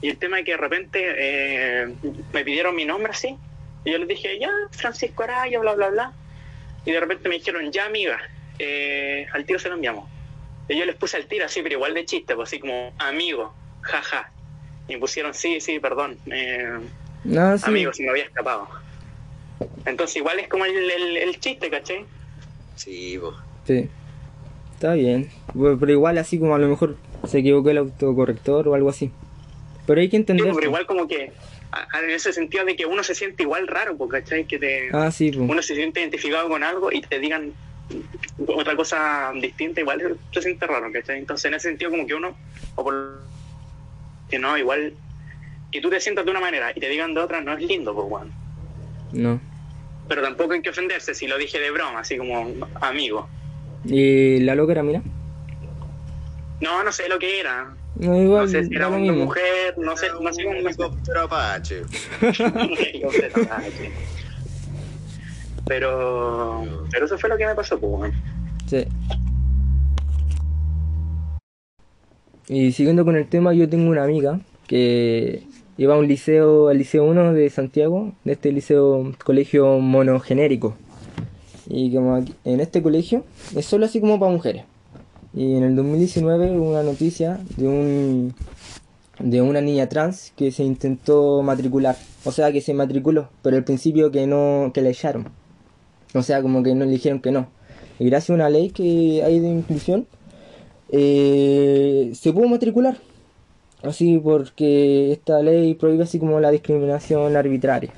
Y 0.00 0.08
el 0.10 0.16
tema 0.18 0.38
es 0.40 0.44
que 0.44 0.52
de 0.52 0.56
repente 0.56 0.98
eh, 1.16 1.94
me 2.32 2.44
pidieron 2.44 2.74
mi 2.74 2.84
nombre 2.84 3.10
así. 3.12 3.36
Y 3.84 3.90
yo 3.92 3.98
les 3.98 4.08
dije, 4.08 4.38
ya, 4.38 4.50
Francisco 4.72 5.22
Araya, 5.24 5.58
bla, 5.60 5.74
bla, 5.74 5.88
bla. 5.90 6.12
Y 6.84 6.90
de 6.92 7.00
repente 7.00 7.28
me 7.28 7.36
dijeron, 7.36 7.70
ya, 7.72 7.86
amiga, 7.86 8.20
eh, 8.58 9.26
al 9.32 9.44
tiro 9.44 9.58
se 9.58 9.68
lo 9.68 9.74
enviamos. 9.76 10.08
Y 10.68 10.76
yo 10.78 10.84
les 10.86 10.94
puse 10.96 11.16
al 11.16 11.26
tiro 11.26 11.44
así, 11.44 11.62
pero 11.62 11.74
igual 11.76 11.94
de 11.94 12.04
chiste, 12.04 12.34
pues 12.34 12.48
así 12.48 12.58
como, 12.60 12.92
amigo, 12.98 13.54
jaja. 13.82 14.30
Y 14.88 14.94
me 14.94 14.98
pusieron, 15.00 15.34
sí, 15.34 15.60
sí, 15.60 15.78
perdón. 15.80 16.18
Eh, 16.30 16.78
No, 17.24 17.58
sí. 17.58 17.64
Amigo, 17.66 17.92
si 17.92 18.02
me 18.04 18.10
había 18.10 18.24
escapado. 18.24 18.68
Entonces 19.86 20.16
igual 20.16 20.38
es 20.40 20.48
como 20.48 20.64
el, 20.64 20.76
el, 20.90 21.16
el 21.16 21.40
chiste, 21.40 21.70
¿cachai? 21.70 22.04
Sí, 22.76 23.18
po. 23.20 23.32
Sí. 23.66 23.88
Está 24.74 24.94
bien. 24.94 25.30
Pero 25.54 25.92
igual 25.92 26.18
así 26.18 26.38
como 26.38 26.54
a 26.54 26.58
lo 26.58 26.68
mejor 26.68 26.96
se 27.26 27.38
equivocó 27.38 27.70
el 27.70 27.78
autocorrector 27.78 28.68
o 28.68 28.74
algo 28.74 28.88
así. 28.90 29.10
Pero 29.86 30.00
hay 30.00 30.08
que 30.08 30.16
Sí, 30.16 30.20
entender. 30.20 30.52
pero 30.54 30.66
igual 30.66 30.86
como 30.86 31.06
que 31.08 31.24
en 32.02 32.10
ese 32.10 32.32
sentido 32.32 32.64
de 32.64 32.76
que 32.76 32.84
uno 32.86 33.02
se 33.02 33.14
siente 33.14 33.42
igual 33.44 33.66
raro, 33.66 33.96
¿cachai? 34.08 34.44
Que 34.46 34.58
te, 34.58 34.88
Ah, 34.92 35.10
sí, 35.10 35.30
pues. 35.30 35.48
uno 35.48 35.62
se 35.62 35.74
siente 35.74 36.00
identificado 36.00 36.48
con 36.48 36.62
algo 36.64 36.90
y 36.92 37.00
te 37.00 37.18
digan 37.18 37.52
otra 38.46 38.74
cosa 38.76 39.32
distinta, 39.40 39.80
igual 39.80 40.16
se 40.32 40.42
siente 40.42 40.66
raro, 40.66 40.90
¿cachai? 40.92 41.18
Entonces 41.18 41.44
en 41.46 41.54
ese 41.54 41.68
sentido 41.68 41.90
como 41.90 42.06
que 42.06 42.14
uno, 42.14 42.34
o 42.74 42.84
por 42.84 43.20
que 44.30 44.38
no, 44.38 44.56
igual 44.56 44.94
que 45.70 45.80
tú 45.80 45.90
te 45.90 46.00
sientas 46.00 46.24
de 46.24 46.30
una 46.30 46.40
manera 46.40 46.72
y 46.74 46.80
te 46.80 46.88
digan 46.88 47.14
de 47.14 47.20
otra 47.20 47.40
no 47.40 47.52
es 47.54 47.60
lindo, 47.62 47.94
pues 47.94 48.08
bueno. 48.08 48.30
No. 49.12 49.40
Pero 50.08 50.22
tampoco 50.22 50.52
hay 50.52 50.62
que 50.62 50.70
ofenderse 50.70 51.14
si 51.14 51.26
lo 51.26 51.38
dije 51.38 51.58
de 51.58 51.70
broma, 51.70 52.00
así 52.00 52.16
como 52.16 52.54
amigo. 52.80 53.28
¿Y 53.84 54.40
la 54.40 54.54
loca 54.54 54.72
era 54.72 54.82
mira? 54.82 55.02
No, 56.60 56.84
no 56.84 56.92
sé 56.92 57.08
lo 57.08 57.18
que 57.18 57.40
era. 57.40 57.74
No, 57.96 58.16
igual, 58.16 58.44
No 58.44 58.48
sé 58.48 58.64
si 58.64 58.74
era 58.74 58.88
una 58.88 58.98
mismo. 58.98 59.24
mujer, 59.24 59.74
no 59.78 59.96
sé, 59.96 60.08
no 60.20 60.32
sé 60.32 60.42
un 60.46 60.52
cómo 60.52 60.62
me 60.62 60.68
helicóptero 60.70 61.22
Apache. 61.22 61.82
Pero, 65.66 66.64
pero 66.90 67.06
eso 67.06 67.16
fue 67.18 67.30
lo 67.30 67.36
que 67.36 67.46
me 67.46 67.54
pasó, 67.54 67.78
pues. 67.78 68.12
Sí. 68.66 68.84
Y 72.48 72.72
siguiendo 72.72 73.04
con 73.04 73.16
el 73.16 73.28
tema, 73.28 73.54
yo 73.54 73.68
tengo 73.68 73.88
una 73.90 74.02
amiga 74.04 74.40
que 74.66 75.44
iba 75.78 75.94
a 75.94 75.98
un 75.98 76.06
liceo, 76.08 76.68
al 76.68 76.78
liceo 76.78 77.04
1 77.04 77.32
de 77.32 77.48
Santiago, 77.50 78.12
de 78.24 78.32
este 78.32 78.52
liceo, 78.52 79.12
colegio 79.24 79.78
monogenérico. 79.78 80.74
Y 81.68 81.92
como 81.94 82.16
aquí- 82.16 82.34
en 82.44 82.60
este 82.60 82.82
colegio 82.82 83.24
es 83.56 83.64
solo 83.66 83.86
así 83.86 84.00
como 84.00 84.18
para 84.18 84.32
mujeres. 84.32 84.64
Y 85.34 85.54
en 85.54 85.62
el 85.62 85.76
2019 85.76 86.50
hubo 86.56 86.70
una 86.70 86.82
noticia 86.82 87.40
de 87.56 87.68
un 87.68 88.34
de 89.18 89.40
una 89.40 89.60
niña 89.60 89.88
trans 89.88 90.32
que 90.36 90.50
se 90.50 90.64
intentó 90.64 91.42
matricular, 91.42 91.96
o 92.24 92.32
sea 92.32 92.50
que 92.50 92.60
se 92.60 92.74
matriculó, 92.74 93.28
pero 93.42 93.56
al 93.56 93.62
principio 93.62 94.10
que 94.10 94.26
no 94.26 94.72
que 94.74 94.80
la 94.82 94.88
echaron. 94.90 95.28
O 96.14 96.22
sea, 96.22 96.42
como 96.42 96.62
que 96.62 96.74
no 96.74 96.84
le 96.84 96.90
dijeron 96.90 97.20
que 97.20 97.30
no. 97.30 97.46
Y 97.98 98.06
gracias 98.06 98.30
a 98.30 98.34
una 98.34 98.50
ley 98.50 98.70
que 98.70 99.22
hay 99.24 99.38
de 99.38 99.48
inclusión, 99.48 100.06
eh, 100.90 102.10
se 102.14 102.32
pudo 102.32 102.48
matricular. 102.48 102.96
Así 103.82 104.18
porque 104.22 105.12
esta 105.12 105.40
ley 105.42 105.74
prohíbe 105.74 106.04
así 106.04 106.18
como 106.18 106.38
la 106.40 106.50
discriminación 106.50 107.36
arbitraria. 107.36 107.90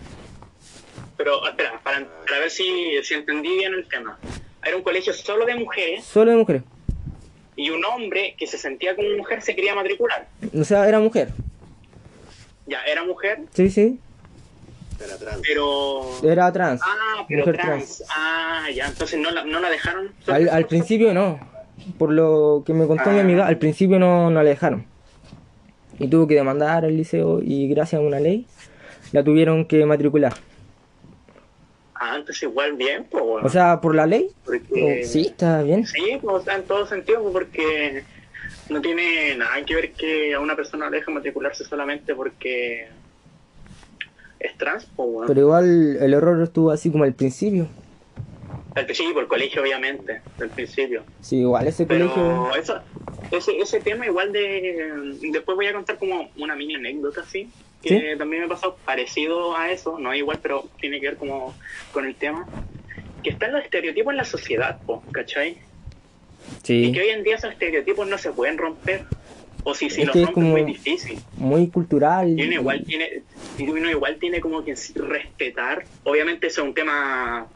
Pero 1.17 1.47
espera, 1.47 1.79
para, 1.83 2.07
para 2.27 2.39
ver 2.41 2.51
si, 2.51 2.65
si 3.03 3.15
entendí 3.15 3.49
bien 3.57 3.75
el 3.75 3.87
tema. 3.89 4.19
Era 4.65 4.77
un 4.77 4.83
colegio 4.83 5.13
solo 5.13 5.45
de 5.45 5.55
mujeres 5.57 6.05
Solo 6.05 6.31
de 6.31 6.37
mujeres. 6.39 6.63
y 7.57 7.69
un 7.71 7.85
hombre 7.85 8.35
que 8.39 8.47
se 8.47 8.57
sentía 8.59 8.97
como 8.97 9.09
mujer 9.17 9.43
se 9.43 9.55
quería 9.55 9.75
matricular. 9.75 10.27
O 10.59 10.65
sea, 10.65 10.89
era 10.89 10.99
mujer. 11.01 11.29
Ya, 12.67 12.83
era 12.85 13.05
mujer, 13.05 13.41
Sí, 13.53 13.69
sí. 13.71 14.01
Era 15.05 15.19
trans. 15.19 15.41
pero... 15.47 16.01
Era 16.23 16.51
trans. 16.53 16.81
Ah, 16.83 17.25
pero 17.29 17.41
mujer 17.41 17.57
trans. 17.61 18.05
Ah, 18.09 18.69
ya, 18.75 18.87
entonces 18.87 19.21
no 19.21 19.31
la, 19.31 19.45
no 19.45 19.61
la 19.61 19.69
dejaron. 19.69 20.13
Al, 20.29 20.49
al 20.49 20.67
principio 20.67 21.13
no. 21.13 21.39
Por 21.99 22.11
lo 22.11 22.63
que 22.65 22.73
me 22.73 22.87
contó 22.87 23.11
mi 23.11 23.19
Ah. 23.19 23.23
amiga, 23.23 23.47
al 23.47 23.59
principio 23.59 23.99
no, 23.99 24.31
no 24.31 24.43
la 24.43 24.49
dejaron. 24.49 24.87
Y 25.99 26.09
tuvo 26.09 26.27
que 26.27 26.35
demandar 26.35 26.85
al 26.85 26.97
liceo 26.97 27.41
y 27.43 27.69
gracias 27.69 28.01
a 28.01 28.05
una 28.05 28.21
ley 28.21 28.47
la 29.13 29.23
tuvieron 29.23 29.65
que 29.67 29.85
matricular. 29.87 30.35
Ah, 31.95 32.17
entonces 32.17 32.43
igual 32.43 32.73
bien, 32.75 33.07
pues, 33.11 33.23
bueno. 33.23 33.47
O 33.47 33.51
sea, 33.51 33.81
por 33.81 33.95
la 33.95 34.07
ley, 34.07 34.29
porque... 34.45 35.03
oh, 35.03 35.07
sí, 35.07 35.27
está 35.27 35.63
bien. 35.63 35.87
Sí, 35.87 36.19
pues, 36.21 36.41
está 36.41 36.57
en 36.57 36.65
todo 36.65 36.87
sentido, 36.87 37.23
pues, 37.23 37.33
porque 37.33 38.05
no 38.69 38.81
tiene 38.81 39.37
nada 39.37 39.65
que 39.65 39.75
ver 39.75 39.93
que 39.93 40.35
a 40.35 40.41
una 40.41 40.57
persona 40.57 40.91
le 40.91 40.99
dejen 40.99 41.15
matricularse 41.15 41.65
solamente 41.65 42.15
porque 42.15 42.89
es 44.41 44.59
trans, 44.59 44.87
pues, 44.97 45.09
bueno. 45.09 45.27
Pero 45.29 45.41
igual 45.41 45.97
el 46.01 46.13
error 46.13 46.43
estuvo 46.43 46.71
así 46.71 46.91
como 46.91 47.05
al 47.05 47.15
principio. 47.15 47.69
Al 48.75 48.85
principio, 48.87 49.13
por 49.15 49.23
el 49.25 49.29
colegio, 49.29 49.63
obviamente, 49.63 50.21
al 50.41 50.51
principio. 50.51 51.05
Sí, 51.21 51.39
igual 51.39 51.67
ese 51.67 51.87
Pero 51.87 52.13
colegio. 52.13 52.55
eso, 52.57 52.81
ese, 53.31 53.59
ese 53.59 53.81
tema 53.81 54.07
igual 54.07 54.33
de... 54.33 55.15
Después 55.31 55.57
voy 55.57 55.67
a 55.67 55.73
contar 55.73 55.99
como 55.99 56.29
una 56.37 56.57
mini 56.57 56.75
anécdota, 56.75 57.21
así, 57.21 57.49
que 57.83 58.17
también 58.17 58.43
me 58.43 58.49
pasó 58.49 58.77
parecido 58.85 59.57
a 59.57 59.71
eso, 59.71 59.99
no 59.99 60.15
igual, 60.15 60.39
pero 60.43 60.65
tiene 60.81 61.01
que 61.01 61.09
ver 61.09 61.17
como 61.17 61.55
con 61.93 62.07
el 62.07 62.15
tema. 62.15 62.47
Que 63.23 63.31
están 63.31 63.53
los 63.53 63.63
estereotipos 63.63 64.11
en 64.13 64.17
la 64.19 64.25
sociedad, 64.25 64.81
po, 64.87 65.03
¿cachai? 65.13 65.51
Y 65.51 65.59
Sí, 66.63 66.93
que 66.93 67.01
hoy 67.01 67.09
en 67.09 67.23
día 67.23 67.37
esos 67.37 67.53
estereotipos 67.53 68.07
no 68.07 68.19
se 68.19 68.31
pueden 68.33 68.59
romper. 68.59 69.05
O 69.67 69.75
si, 69.75 69.89
si 69.89 70.03
Es 70.03 70.09
los 70.09 70.17
es 70.17 70.27
rompen 70.27 70.45
es 70.45 70.51
muy 70.53 70.65
difícil. 70.65 71.19
muy 71.39 71.69
cultural. 71.69 72.39
Y 72.39 72.43
uno 72.43 72.53
igual 72.53 72.85
tiene, 72.85 73.23
y 73.57 73.69
uno 73.69 73.89
igual 73.91 74.17
tiene 74.19 74.41
como 74.41 74.63
que 74.63 74.75
respetar. 74.95 75.85
Obviamente 76.05 76.49
eso 76.49 76.61
es 76.63 76.69
un 76.69 76.75
tema 76.75 77.47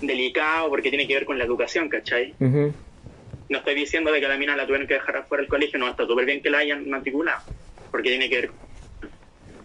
delicado 0.00 0.68
porque 0.68 0.90
tiene 0.90 1.06
que 1.06 1.14
ver 1.14 1.24
con 1.24 1.38
la 1.38 1.44
educación, 1.44 1.88
¿cachai? 1.88 2.34
No 2.40 3.58
estoy 3.58 3.74
diciendo 3.74 4.10
de 4.10 4.20
que 4.20 4.28
la 4.28 4.38
mina 4.38 4.56
la 4.56 4.66
tuvieron 4.66 4.86
que 4.86 4.94
dejar 4.94 5.16
afuera 5.16 5.42
del 5.42 5.50
colegio, 5.50 5.78
no, 5.78 5.88
está 5.88 6.06
súper 6.06 6.24
bien 6.24 6.42
que 6.42 6.50
la 6.50 6.58
hayan 6.58 6.88
matriculado, 6.88 7.42
porque 7.90 8.08
tiene 8.08 8.28
que 8.28 8.40
ver. 8.42 8.50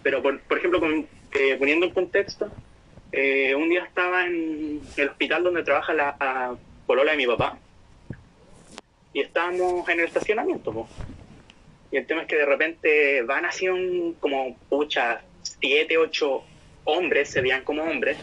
Pero, 0.03 0.21
por, 0.21 0.39
por 0.41 0.57
ejemplo, 0.57 0.79
con, 0.79 1.07
eh, 1.33 1.55
poniendo 1.57 1.85
en 1.85 1.93
contexto, 1.93 2.51
eh, 3.11 3.55
un 3.55 3.69
día 3.69 3.83
estaba 3.83 4.25
en 4.25 4.81
el 4.97 5.09
hospital 5.09 5.43
donde 5.43 5.63
trabaja 5.63 5.93
la 5.93 6.55
polola 6.85 7.11
de 7.11 7.17
mi 7.17 7.27
papá, 7.27 7.57
y 9.17 9.21
estábamos 9.21 9.89
en 9.89 9.99
el 9.99 10.05
estacionamiento, 10.05 10.71
po. 10.71 10.87
y 11.91 11.97
el 11.97 12.05
tema 12.05 12.21
es 12.21 12.27
que 12.27 12.35
de 12.35 12.45
repente 12.45 13.23
van 13.23 13.45
así 13.45 13.67
un, 13.67 14.15
como, 14.19 14.55
pucha, 14.69 15.21
siete, 15.41 15.97
ocho 15.97 16.43
hombres, 16.83 17.29
se 17.29 17.41
veían 17.41 17.63
como 17.63 17.81
hombres, 17.81 18.17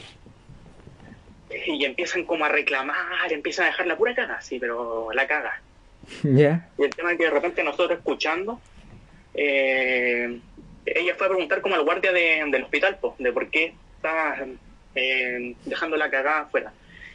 y 1.67 1.85
empiezan 1.85 2.25
como 2.25 2.45
a 2.45 2.49
reclamar, 2.49 3.31
empiezan 3.33 3.65
a 3.67 3.69
dejar 3.69 3.87
la 3.87 3.97
pura 3.97 4.15
caga, 4.15 4.41
sí, 4.43 4.59
pero 4.59 5.09
la 5.13 5.27
caga. 5.27 5.61
Ya. 6.23 6.69
Y 6.79 6.83
el 6.85 6.91
tema 6.91 7.13
es 7.13 7.19
que 7.19 7.25
de 7.25 7.31
repente 7.31 7.63
nosotros 7.65 7.99
escuchando, 7.99 8.61
eh, 9.35 10.39
ella 10.87 11.15
fue 11.17 11.27
a 11.27 11.31
preguntar 11.31 11.61
como 11.61 11.75
al 11.75 11.85
guardia 11.85 12.13
de- 12.13 12.45
del 12.51 12.63
hospital, 12.65 12.99
po, 13.01 13.15
de 13.19 13.33
por 13.33 13.49
qué 13.51 13.75
estaba 13.97 14.37
eh, 14.95 15.55
dejando 15.65 15.97
la 15.97 16.11
cagada 16.11 16.41
afuera. 16.43 16.73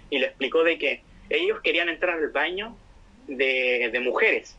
Y 0.09 0.19
le 0.19 0.25
explicó 0.27 0.63
de 0.63 0.77
que 0.77 1.01
ellos 1.29 1.59
querían 1.61 1.87
entrar 1.89 2.15
al 2.17 2.29
baño 2.29 2.75
de, 3.27 3.89
de 3.91 3.99
mujeres, 3.99 4.57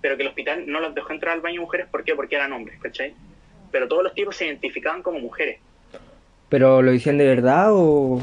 pero 0.00 0.16
que 0.16 0.22
el 0.22 0.28
hospital 0.28 0.64
no 0.66 0.78
los 0.80 0.94
dejó 0.94 1.12
entrar 1.12 1.34
al 1.34 1.40
baño 1.40 1.54
de 1.60 1.66
mujeres, 1.66 1.86
¿por 1.90 2.04
qué? 2.04 2.14
Porque 2.14 2.36
eran 2.36 2.52
hombres, 2.52 2.78
¿cachai? 2.80 3.12
Pero 3.72 3.88
todos 3.88 4.04
los 4.04 4.14
tipos 4.14 4.36
se 4.36 4.46
identificaban 4.46 5.02
como 5.02 5.18
mujeres. 5.18 5.58
¿Pero 6.48 6.80
lo 6.80 6.92
decían 6.92 7.18
de 7.18 7.26
verdad 7.26 7.66
o 7.72 8.22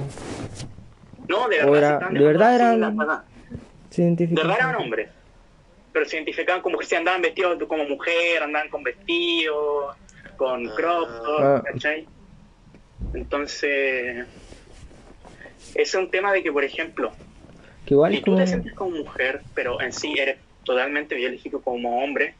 No, 1.27 1.47
de 1.47 1.57
verdad, 1.57 1.75
era- 1.77 2.09
de 2.09 2.19
verdad 2.25 2.55
eran- 2.55 2.79
De 2.79 4.25
verdad 4.35 4.55
eran 4.59 4.75
hombres, 4.75 5.09
pero 5.93 6.05
se 6.05 6.17
identificaban 6.17 6.61
como 6.61 6.77
que 6.77 6.85
se 6.85 6.97
andaban 6.97 7.21
vestidos 7.21 7.61
como 7.67 7.85
mujer, 7.85 8.43
andaban 8.43 8.69
con 8.69 8.83
vestidos, 8.83 9.95
con 10.37 10.65
crop 10.69 11.07
top, 11.23 11.39
Ah. 11.41 11.63
¿cachai? 11.65 12.05
Entonces, 13.13 14.25
ese 15.73 15.81
es 15.81 15.95
un 15.95 16.09
tema 16.11 16.31
de 16.33 16.43
que, 16.43 16.51
por 16.51 16.63
ejemplo, 16.63 17.11
Que 17.85 17.93
igual 17.93 18.11
si 18.13 18.19
tú 18.19 18.25
como... 18.31 18.37
te 18.37 18.47
sientes 18.47 18.73
como 18.73 18.97
mujer, 18.97 19.41
pero 19.53 19.79
en 19.81 19.93
sí 19.93 20.13
eres 20.17 20.37
totalmente 20.63 21.15
biológico 21.15 21.61
como 21.61 22.03
hombre, 22.03 22.33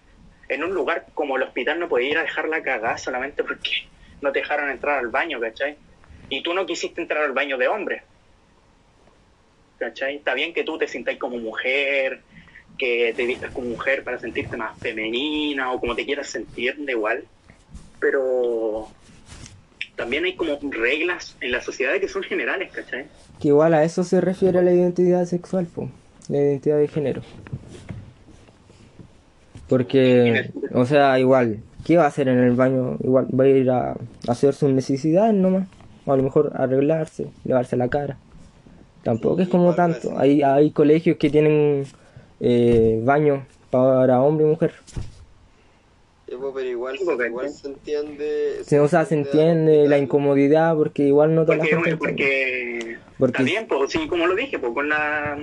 en 0.50 0.64
un 0.64 0.74
lugar 0.74 1.06
como 1.14 1.38
el 1.38 1.44
hospital 1.44 1.80
no 1.80 1.88
podías 1.88 2.12
ir 2.12 2.18
a 2.18 2.22
dejar 2.24 2.48
la 2.50 2.62
cagada 2.62 2.98
solamente 2.98 3.44
porque 3.44 3.72
no 4.22 4.32
te 4.32 4.40
dejaron 4.40 4.70
entrar 4.70 5.00
al 5.00 5.08
baño, 5.08 5.40
¿cachai? 5.40 5.78
Y 6.30 6.42
tú 6.44 6.54
no 6.54 6.66
quisiste 6.66 7.02
entrar 7.02 7.24
al 7.24 7.32
baño 7.34 7.58
de 7.58 7.68
hombre. 7.68 8.04
¿Cachai? 9.78 10.18
Está 10.18 10.34
bien 10.34 10.54
que 10.54 10.64
tú 10.64 10.78
te 10.78 10.88
sintáis 10.88 11.20
como 11.20 11.38
mujer, 11.38 12.22
que 12.78 13.14
te 13.16 13.26
vistas 13.26 13.52
como 13.52 13.70
mujer 13.70 14.04
para 14.04 14.20
sentirte 14.20 14.58
más 14.58 14.78
femenina 14.80 15.72
o 15.72 15.80
como 15.80 15.96
te 15.96 16.06
quieras 16.06 16.28
sentir, 16.28 16.76
da 16.86 16.92
igual. 16.92 17.24
Pero 18.00 18.88
también 19.96 20.26
hay 20.26 20.36
como 20.36 20.58
reglas 20.62 21.36
en 21.42 21.52
la 21.52 21.62
sociedad 21.62 22.00
que 22.00 22.08
son 22.08 22.24
generales, 22.24 22.72
¿cachai? 22.72 23.06
Que 23.40 23.50
igual 23.50 23.74
a 23.74 23.84
eso 23.84 24.04
se 24.04 24.22
refiere 24.22 24.62
la 24.62 24.72
identidad 24.72 25.26
sexual, 25.26 25.68
la 26.30 26.38
identidad 26.38 26.78
de 26.78 26.88
género. 26.88 27.22
Porque, 29.68 30.52
o 30.74 30.86
sea, 30.86 31.20
igual, 31.20 31.60
¿qué 31.86 31.98
va 31.98 32.04
a 32.04 32.08
hacer 32.08 32.28
en 32.28 32.40
el 32.40 32.52
baño? 32.52 32.98
Igual 33.04 33.28
va 33.38 33.44
a 33.46 33.48
ir 33.48 33.70
a 33.72 33.96
hacer 34.28 34.54
sus 34.54 34.70
necesidades 34.72 35.34
nomás. 35.34 35.68
O 36.06 36.14
a 36.14 36.18
lo 36.18 36.24
mejor 36.24 36.52
arreglarse, 36.56 37.28
lavarse 37.46 37.76
la 37.76 37.88
cara. 37.88 38.18
Tampoco 39.06 39.42
es 39.44 39.48
como 39.48 39.74
tanto. 39.76 40.18
Hay, 40.18 40.42
hay 40.42 40.72
colegios 40.72 41.18
que 41.18 41.30
tienen 41.30 41.86
eh, 42.40 43.00
baños 43.04 43.44
para 43.70 44.20
hombre 44.22 44.46
y 44.46 44.50
mujer. 44.50 44.74
Pues, 46.28 46.40
pero 46.56 46.68
igual, 46.68 46.98
porque- 47.06 47.28
igual 47.28 47.50
se 47.50 47.68
entiende. 47.68 48.64
Sí, 48.66 48.78
o 48.78 48.88
sea, 48.88 49.06
se 49.06 49.14
entiende 49.14 49.88
la 49.88 50.00
incomodidad 50.00 50.76
porque 50.76 51.04
igual 51.04 51.36
no 51.36 51.46
toda 51.46 51.58
la 51.58 51.64
Porque, 51.64 51.76
gente 51.76 51.90
entiende. 51.92 51.98
porque, 52.98 52.98
Porque- 53.20 53.32
está 53.38 53.44
bien, 53.44 53.68
pues, 53.68 53.92
sí, 53.92 54.08
como 54.08 54.26
lo 54.26 54.34
dije, 54.36 54.58
pues, 54.58 54.74
con 54.74 54.90
la 54.90 55.38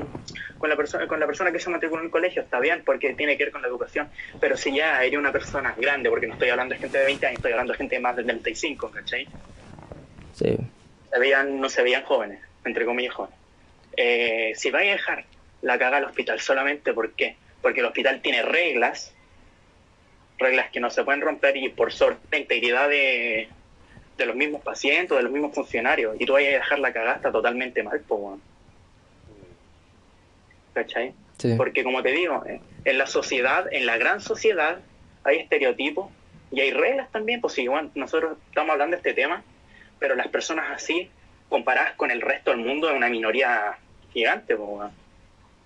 con 0.59 0.69
la 0.71 0.77
persona 0.77 1.07
con 1.09 1.19
la 1.21 1.27
persona 1.27 1.51
que 1.53 1.59
se 1.61 1.71
matriculó 1.71 2.01
en 2.03 2.07
el 2.07 2.11
colegio 2.13 2.43
está 2.43 2.61
bien 2.61 2.83
porque 2.87 3.15
tiene 3.15 3.37
que 3.37 3.45
ver 3.45 3.53
con 3.53 3.63
la 3.63 3.69
educación, 3.69 4.09
pero 4.41 4.57
si 4.57 4.73
ya 4.77 5.03
eres 5.05 5.19
una 5.19 5.33
persona 5.33 5.75
grande, 5.81 6.09
porque 6.11 6.27
no 6.29 6.35
estoy 6.35 6.51
hablando 6.51 6.75
de 6.75 6.81
gente 6.81 6.99
de 6.99 7.05
20 7.05 7.27
años, 7.27 7.39
estoy 7.39 7.53
hablando 7.53 7.73
de 7.73 7.79
gente 7.79 7.95
de 7.97 8.01
más 8.01 8.17
de 8.17 8.23
35, 8.25 8.91
¿cachai? 8.91 9.27
Sí. 10.35 10.57
Se 11.13 11.19
veían, 11.19 11.61
no 11.61 11.69
se 11.69 11.83
veían 11.83 12.05
jóvenes, 12.05 12.41
entre 12.65 12.85
comillas 12.85 13.15
jóvenes. 13.15 13.39
Eh, 13.97 14.53
si 14.55 14.71
vais 14.71 14.89
a 14.89 14.93
dejar 14.93 15.25
la 15.63 15.79
caga 15.79 15.99
al 15.99 16.05
hospital 16.05 16.41
solamente, 16.41 16.93
¿por 16.93 17.13
qué? 17.13 17.37
Porque 17.61 17.81
el 17.81 17.87
hospital 17.87 18.21
tiene 18.23 18.43
reglas, 18.43 19.15
reglas 20.39 20.71
que 20.71 20.81
no 20.81 20.91
se 20.91 21.05
pueden 21.05 21.21
romper 21.21 21.57
y 21.57 21.69
por 21.69 21.93
sobre 21.93 22.17
la 22.31 22.39
integridad 22.39 22.89
de, 22.89 23.49
de 24.19 24.27
los 24.27 24.37
mismos 24.37 24.63
pacientes, 24.63 25.13
o 25.13 25.17
de 25.17 25.23
los 25.23 25.33
mismos 25.33 25.55
funcionarios, 25.55 26.17
y 26.19 26.27
tú 26.27 26.35
vayas 26.35 26.55
a 26.55 26.57
dejar 26.57 26.79
la 26.79 26.93
cagada 26.93 27.17
está 27.17 27.33
totalmente 27.33 27.83
mal. 27.83 28.03
Sí. 31.39 31.55
Porque 31.57 31.85
como 31.85 32.03
te 32.03 32.13
digo, 32.13 32.45
eh, 32.47 32.61
en 32.85 32.99
la 32.99 33.07
sociedad, 33.07 33.67
en 33.73 33.87
la 33.87 33.97
gran 33.99 34.21
sociedad, 34.21 34.79
hay 35.25 35.39
estereotipos 35.39 36.11
y 36.51 36.61
hay 36.61 36.71
reglas 36.71 37.11
también, 37.11 37.41
pues 37.41 37.55
sí, 37.55 37.67
bueno, 37.67 37.91
nosotros 37.95 38.39
estamos 38.49 38.73
hablando 38.73 38.97
de 38.97 38.99
este 38.99 39.15
tema, 39.15 39.43
pero 39.99 40.15
las 40.15 40.29
personas 40.29 40.71
así, 40.71 41.11
comparadas 41.49 41.95
con 41.95 42.11
el 42.11 42.21
resto 42.21 42.51
del 42.51 42.61
mundo, 42.61 42.91
es 42.91 42.97
una 42.97 43.09
minoría 43.09 43.77
gigante, 44.13 44.57
pues, 44.57 44.69
weón. 44.69 44.91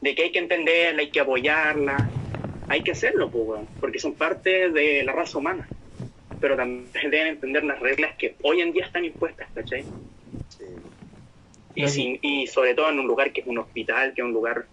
de 0.00 0.15
que 0.15 0.23
hay 0.25 0.33
que 0.33 0.38
entenderla, 0.38 1.00
hay 1.03 1.11
que 1.11 1.21
apoyarla, 1.21 2.11
hay 2.69 2.83
que 2.83 2.93
hacerlo, 2.93 3.31
pues, 3.31 3.45
weón, 3.47 3.69
porque 3.81 3.99
son 3.99 4.15
parte 4.15 4.71
de 4.71 5.03
la 5.05 5.12
raza 5.12 5.38
humana. 5.38 5.69
Pero 6.41 6.57
también 6.57 6.91
deben 7.11 7.29
entender 7.29 7.65
las 7.65 7.81
reglas 7.81 8.15
que 8.17 8.37
hoy 8.43 8.61
en 8.61 8.73
día 8.73 8.85
están 8.85 9.05
impuestas, 9.05 9.49
¿cachai? 9.55 9.85
Sí. 10.49 10.65
Y, 11.75 11.88
sin- 11.88 12.19
y 12.23 12.47
sobre 12.47 12.75
todo 12.75 12.91
en 12.91 12.99
un 12.99 13.07
lugar 13.07 13.33
que 13.33 13.41
es 13.43 13.47
un 13.47 13.59
hospital, 13.59 14.12
que 14.15 14.21
es 14.21 14.25
un 14.25 14.33
lugar 14.33 14.67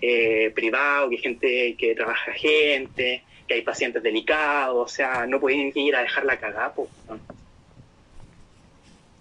eh, 0.00 0.50
privado, 0.54 1.08
que 1.08 1.16
hay 1.16 1.22
gente 1.22 1.76
que 1.76 1.94
trabaja 1.96 2.32
gente, 2.32 3.24
que 3.46 3.54
hay 3.54 3.62
pacientes 3.62 4.02
delicados, 4.02 4.76
o 4.92 4.94
sea, 4.94 5.26
no 5.26 5.40
pueden 5.40 5.72
ir 5.74 5.96
a 5.96 6.02
dejar 6.02 6.24
la 6.24 6.38
cagada, 6.38 6.72
po, 6.72 6.88
¿no? 7.08 7.18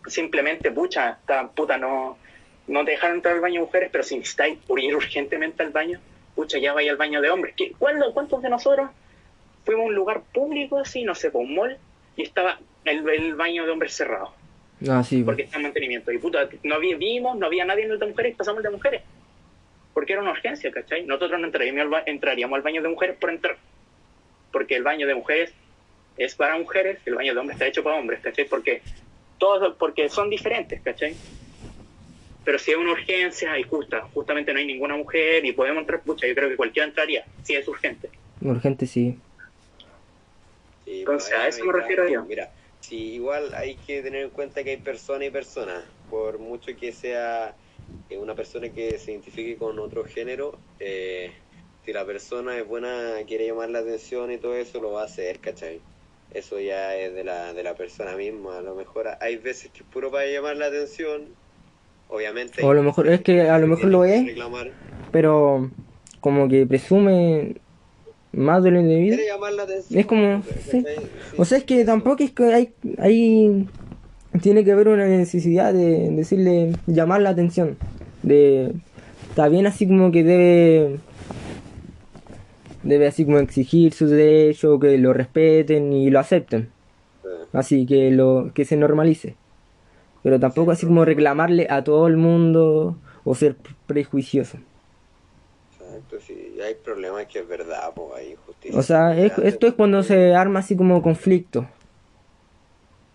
Simplemente, 0.08 0.72
pucha, 0.72 1.12
esta 1.20 1.48
puta 1.51 1.77
no, 1.77 2.18
no 2.70 2.86
te 2.86 2.92
dejaron 2.92 3.18
entrar 3.18 3.36
al 3.36 3.42
baño 3.42 3.56
de 3.62 3.66
mujeres, 3.66 3.90
pero 3.92 4.04
si 4.04 4.18
necesitáis 4.18 4.58
por 4.60 4.80
ir 4.80 4.96
urgentemente 4.96 5.64
al 5.64 5.72
baño, 5.72 6.00
pucha, 6.36 6.58
ya 6.58 6.74
vaya 6.74 6.92
al 6.92 6.98
baño 6.98 7.22
de 7.22 7.30
hombres. 7.30 7.54
¿Qué, 7.58 7.74
¿cuándo- 7.78 8.14
¿Cuántos 8.14 8.42
de 8.42 8.50
nosotros 8.50 8.90
fuimos 9.66 9.84
a 9.84 9.88
un 9.88 9.96
lugar 9.96 10.22
público 10.34 10.78
así, 10.78 11.04
no 11.04 11.16
sé, 11.16 11.32
por 11.32 11.42
un 11.42 11.56
mall, 11.56 11.78
y 12.16 12.24
estaba 12.24 12.60
el, 12.86 13.08
el 13.10 13.36
baño 13.36 13.66
de 13.66 13.72
hombres 13.72 13.94
cerrado? 13.94 14.34
Ah, 14.90 15.04
sí. 15.04 15.20
po. 15.20 15.26
porque 15.28 15.44
está 15.44 15.58
en 15.58 15.64
mantenimiento. 15.64 16.12
Y 16.12 16.20
puta, 16.20 16.48
no 16.64 16.76
había, 16.76 16.96
vimos, 16.96 17.38
no 17.38 17.46
había 17.48 17.66
nadie 17.66 17.84
en 17.84 17.92
el 17.92 18.00
de 18.00 18.06
mujeres, 18.06 18.36
pasamos 18.38 18.60
el 18.60 18.64
de 18.64 18.70
mujeres. 18.78 19.02
Porque 19.94 20.14
era 20.14 20.22
una 20.22 20.32
urgencia, 20.32 20.72
¿cachai? 20.72 21.04
Nosotros 21.06 21.38
no 21.40 21.48
entraríamos 21.48 21.94
al, 21.94 22.04
entraríamos 22.06 22.56
al 22.56 22.62
baño 22.62 22.82
de 22.82 22.88
mujeres 22.88 23.18
por 23.18 23.30
entrar. 23.32 23.58
Porque 24.54 24.76
el 24.78 24.84
baño 24.84 25.06
de 25.08 25.16
mujeres 25.16 25.52
es 26.18 26.36
para 26.36 26.58
mujeres, 26.58 27.00
el 27.06 27.16
baño 27.16 27.34
de 27.34 27.40
hombres 27.40 27.56
está 27.56 27.68
hecho 27.68 27.84
para 27.84 27.98
hombres, 27.98 28.20
¿cachai? 28.22 28.46
Porque 28.46 28.82
todos, 29.38 29.76
porque 29.78 30.08
son 30.10 30.30
diferentes, 30.30 30.80
¿cachai? 30.82 31.16
Pero 32.46 32.58
si 32.58 32.72
es 32.72 32.77
una 32.77 32.91
urgencia 32.91 33.58
y 33.60 33.63
justa, 33.63 34.01
justamente 34.13 34.53
no 34.53 34.60
hay 34.60 34.65
ninguna 34.65 34.96
mujer 34.96 35.46
y 35.46 35.51
podemos 35.51 35.81
entrar, 35.81 36.01
pucha, 36.01 36.27
yo 36.27 36.36
creo 36.36 36.50
que 36.50 36.55
cualquiera 36.55 36.88
entraría, 36.88 37.25
si 37.43 37.55
es 37.55 37.67
urgente. 37.67 38.10
Urgente 38.41 38.86
sí. 38.86 39.17
Sí, 40.86 41.00
Entonces, 41.00 41.29
pues, 41.29 41.41
a 41.41 41.48
eso 41.48 41.65
me 41.65 41.74
refiero 41.74 42.08
yo. 42.08 42.24
Mira, 42.24 42.51
sí, 42.79 43.13
igual 43.13 43.53
hay 43.53 43.75
que 43.75 44.01
tener 44.01 44.24
en 44.24 44.29
cuenta 44.29 44.63
que 44.63 44.72
hay 44.72 44.77
personas 44.77 45.27
y 45.27 45.31
personas. 45.31 45.84
Por 46.10 46.39
mucho 46.39 46.75
que 46.75 46.91
sea 46.91 47.53
eh, 48.10 48.17
una 48.17 48.34
persona 48.36 48.69
que 48.69 48.98
se 48.98 49.12
identifique 49.12 49.58
con 49.58 49.77
otro 49.77 50.03
género, 50.05 50.58
eh, 50.79 51.31
si 51.86 51.93
la 51.93 52.05
persona 52.05 52.58
es 52.58 52.67
buena, 52.67 53.15
quiere 53.27 53.48
llamar 53.48 53.69
la 53.69 53.79
atención 53.79 54.31
y 54.31 54.38
todo 54.38 54.55
eso, 54.55 54.81
lo 54.81 54.91
va 54.91 55.03
a 55.03 55.05
hacer, 55.05 55.39
¿cachai? 55.39 55.81
Eso 56.34 56.60
ya 56.60 56.96
es 56.96 57.13
de 57.13 57.24
la, 57.24 57.53
de 57.53 57.63
la 57.63 57.75
persona 57.75 58.15
misma. 58.15 58.60
A 58.60 58.62
lo 58.62 58.75
mejor 58.75 59.10
hay 59.19 59.38
veces 59.38 59.72
que 59.72 59.79
es 59.79 59.86
puro 59.86 60.12
para 60.12 60.27
llamar 60.27 60.58
la 60.58 60.67
atención. 60.67 61.27
Obviamente. 62.10 62.63
O 62.63 62.72
a 62.72 62.74
lo 62.74 62.84
mejor- 62.84 63.08
es 63.08 63.22
que 63.22 63.42
a 63.42 63.58
lo 63.60 63.68
mejor 63.68 63.86
lo 63.86 64.04
es. 64.04 64.25
Reclamar. 64.25 64.72
Pero 65.12 65.70
como 66.20 66.48
que 66.50 66.66
presume 66.66 67.56
más 68.34 68.63
de 68.63 68.72
lo 68.72 68.80
indebido. 68.80 69.16
Quiere 69.16 69.32
llamar 69.32 69.54
la 69.54 69.63
atención. 69.63 70.00
Es 70.00 70.06
como- 70.06 70.44
sí. 70.44 70.84
¿cachai? 70.84 70.96
Sí. 70.96 71.36
O 71.38 71.46
sea, 71.46 71.58
es 71.60 71.63
que 71.63 71.86
tampoco 71.86 72.24
es 72.24 72.32
que 72.32 72.44
hay, 72.54 72.74
hay 72.98 73.68
tiene 74.42 74.63
que 74.63 74.72
haber 74.72 74.88
una 74.88 75.06
necesidad 75.08 75.74
de 75.74 76.10
decirle, 76.12 76.74
llamar 76.88 77.22
la 77.22 77.30
atención. 77.32 77.78
De, 78.22 78.74
está 79.30 79.48
bien 79.48 79.66
así 79.66 79.88
como 79.88 80.12
que 80.12 80.24
debe, 80.24 80.98
debe 82.84 83.08
así 83.08 83.25
como 83.25 83.39
exigir 83.39 83.94
sus 83.94 84.10
derechos, 84.12 84.80
que 84.80 84.98
lo 84.98 85.13
respeten 85.13 85.94
y 85.94 86.10
lo 86.10 86.20
acepten. 86.20 86.70
Sí. 87.24 87.30
Así 87.54 87.86
que 87.86 88.12
lo, 88.12 88.51
que 88.54 88.66
se 88.66 88.78
normalice. 88.78 89.36
Pero 90.24 90.40
tampoco 90.40 90.72
así 90.72 90.86
como 90.86 91.06
reclamarle 91.06 91.68
a 91.70 91.84
todo 91.84 92.08
el 92.08 92.18
mundo 92.18 92.96
o 93.24 93.36
ser 93.36 93.56
prejuicioso. 93.88 94.58
Exacto. 95.80 96.20
Sí, 96.26 96.60
hay 96.62 96.76
problemas 96.76 97.26
que 97.28 97.40
es 97.40 97.48
verdad, 97.48 97.94
pues 97.96 98.08
hay 98.16 98.32
injusticia. 98.32 98.80
O 98.80 98.84
sea, 98.84 99.18
es- 99.18 99.38
esto 99.40 99.68
es 99.68 99.74
cuando 99.74 100.04
se 100.04 100.34
arma 100.36 100.60
así 100.60 100.76
como 100.76 101.02
conflicto. 101.02 101.68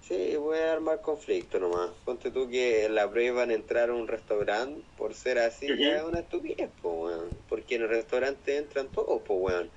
Sí, 0.02 0.36
voy 0.36 0.58
a 0.58 0.72
armar 0.74 1.00
conflicto 1.00 1.58
nomás. 1.58 1.90
Ponte 2.04 2.30
tú 2.30 2.48
que 2.48 2.88
la 2.90 3.10
prueba 3.10 3.42
en 3.44 3.50
entrar 3.52 3.88
a 3.88 3.94
un 3.94 4.06
restaurante 4.06 4.82
por 4.98 5.14
ser 5.14 5.38
así 5.38 5.66
ya 5.66 5.96
es 5.96 6.02
una 6.02 6.20
estupidez, 6.20 6.68
pues 6.82 6.94
weón. 6.94 7.30
Porque 7.48 7.76
en 7.76 7.82
el 7.82 7.88
restaurante 7.88 8.58
entran 8.58 8.88
todos, 8.88 9.22
pues 9.26 9.38
weón. 9.40 9.70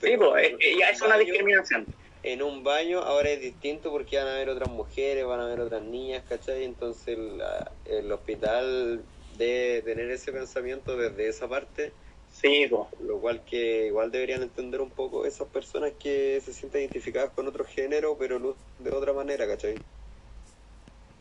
Sí, 0.00 0.16
pues, 0.16 0.52
ya 0.78 0.90
es 0.90 1.02
una 1.02 1.18
discriminación. 1.18 1.86
En 2.26 2.42
un 2.42 2.64
baño 2.64 2.98
ahora 3.02 3.30
es 3.30 3.40
distinto 3.40 3.92
porque 3.92 4.16
van 4.18 4.26
a 4.26 4.34
haber 4.34 4.48
otras 4.48 4.68
mujeres, 4.68 5.24
van 5.24 5.38
a 5.38 5.44
haber 5.44 5.60
otras 5.60 5.82
niñas, 5.82 6.24
¿cachai? 6.28 6.64
Entonces 6.64 7.16
la- 7.16 7.70
el 7.84 8.10
hospital 8.10 9.00
debe 9.38 9.82
tener 9.82 10.10
ese 10.10 10.32
pensamiento 10.32 10.96
desde 10.96 11.28
esa 11.28 11.46
parte, 11.46 11.92
Sí, 12.32 12.66
pues. 12.68 12.82
lo 13.00 13.18
cual 13.20 13.42
que 13.44 13.86
igual 13.86 14.10
deberían 14.10 14.42
entender 14.42 14.80
un 14.80 14.90
poco 14.90 15.24
esas 15.24 15.46
personas 15.46 15.92
que 16.02 16.40
se 16.44 16.52
sienten 16.52 16.80
identificadas 16.80 17.30
con 17.30 17.46
otro 17.46 17.64
género, 17.64 18.16
pero 18.18 18.56
de 18.80 18.90
otra 18.90 19.12
manera, 19.12 19.46
¿cachai? 19.46 19.76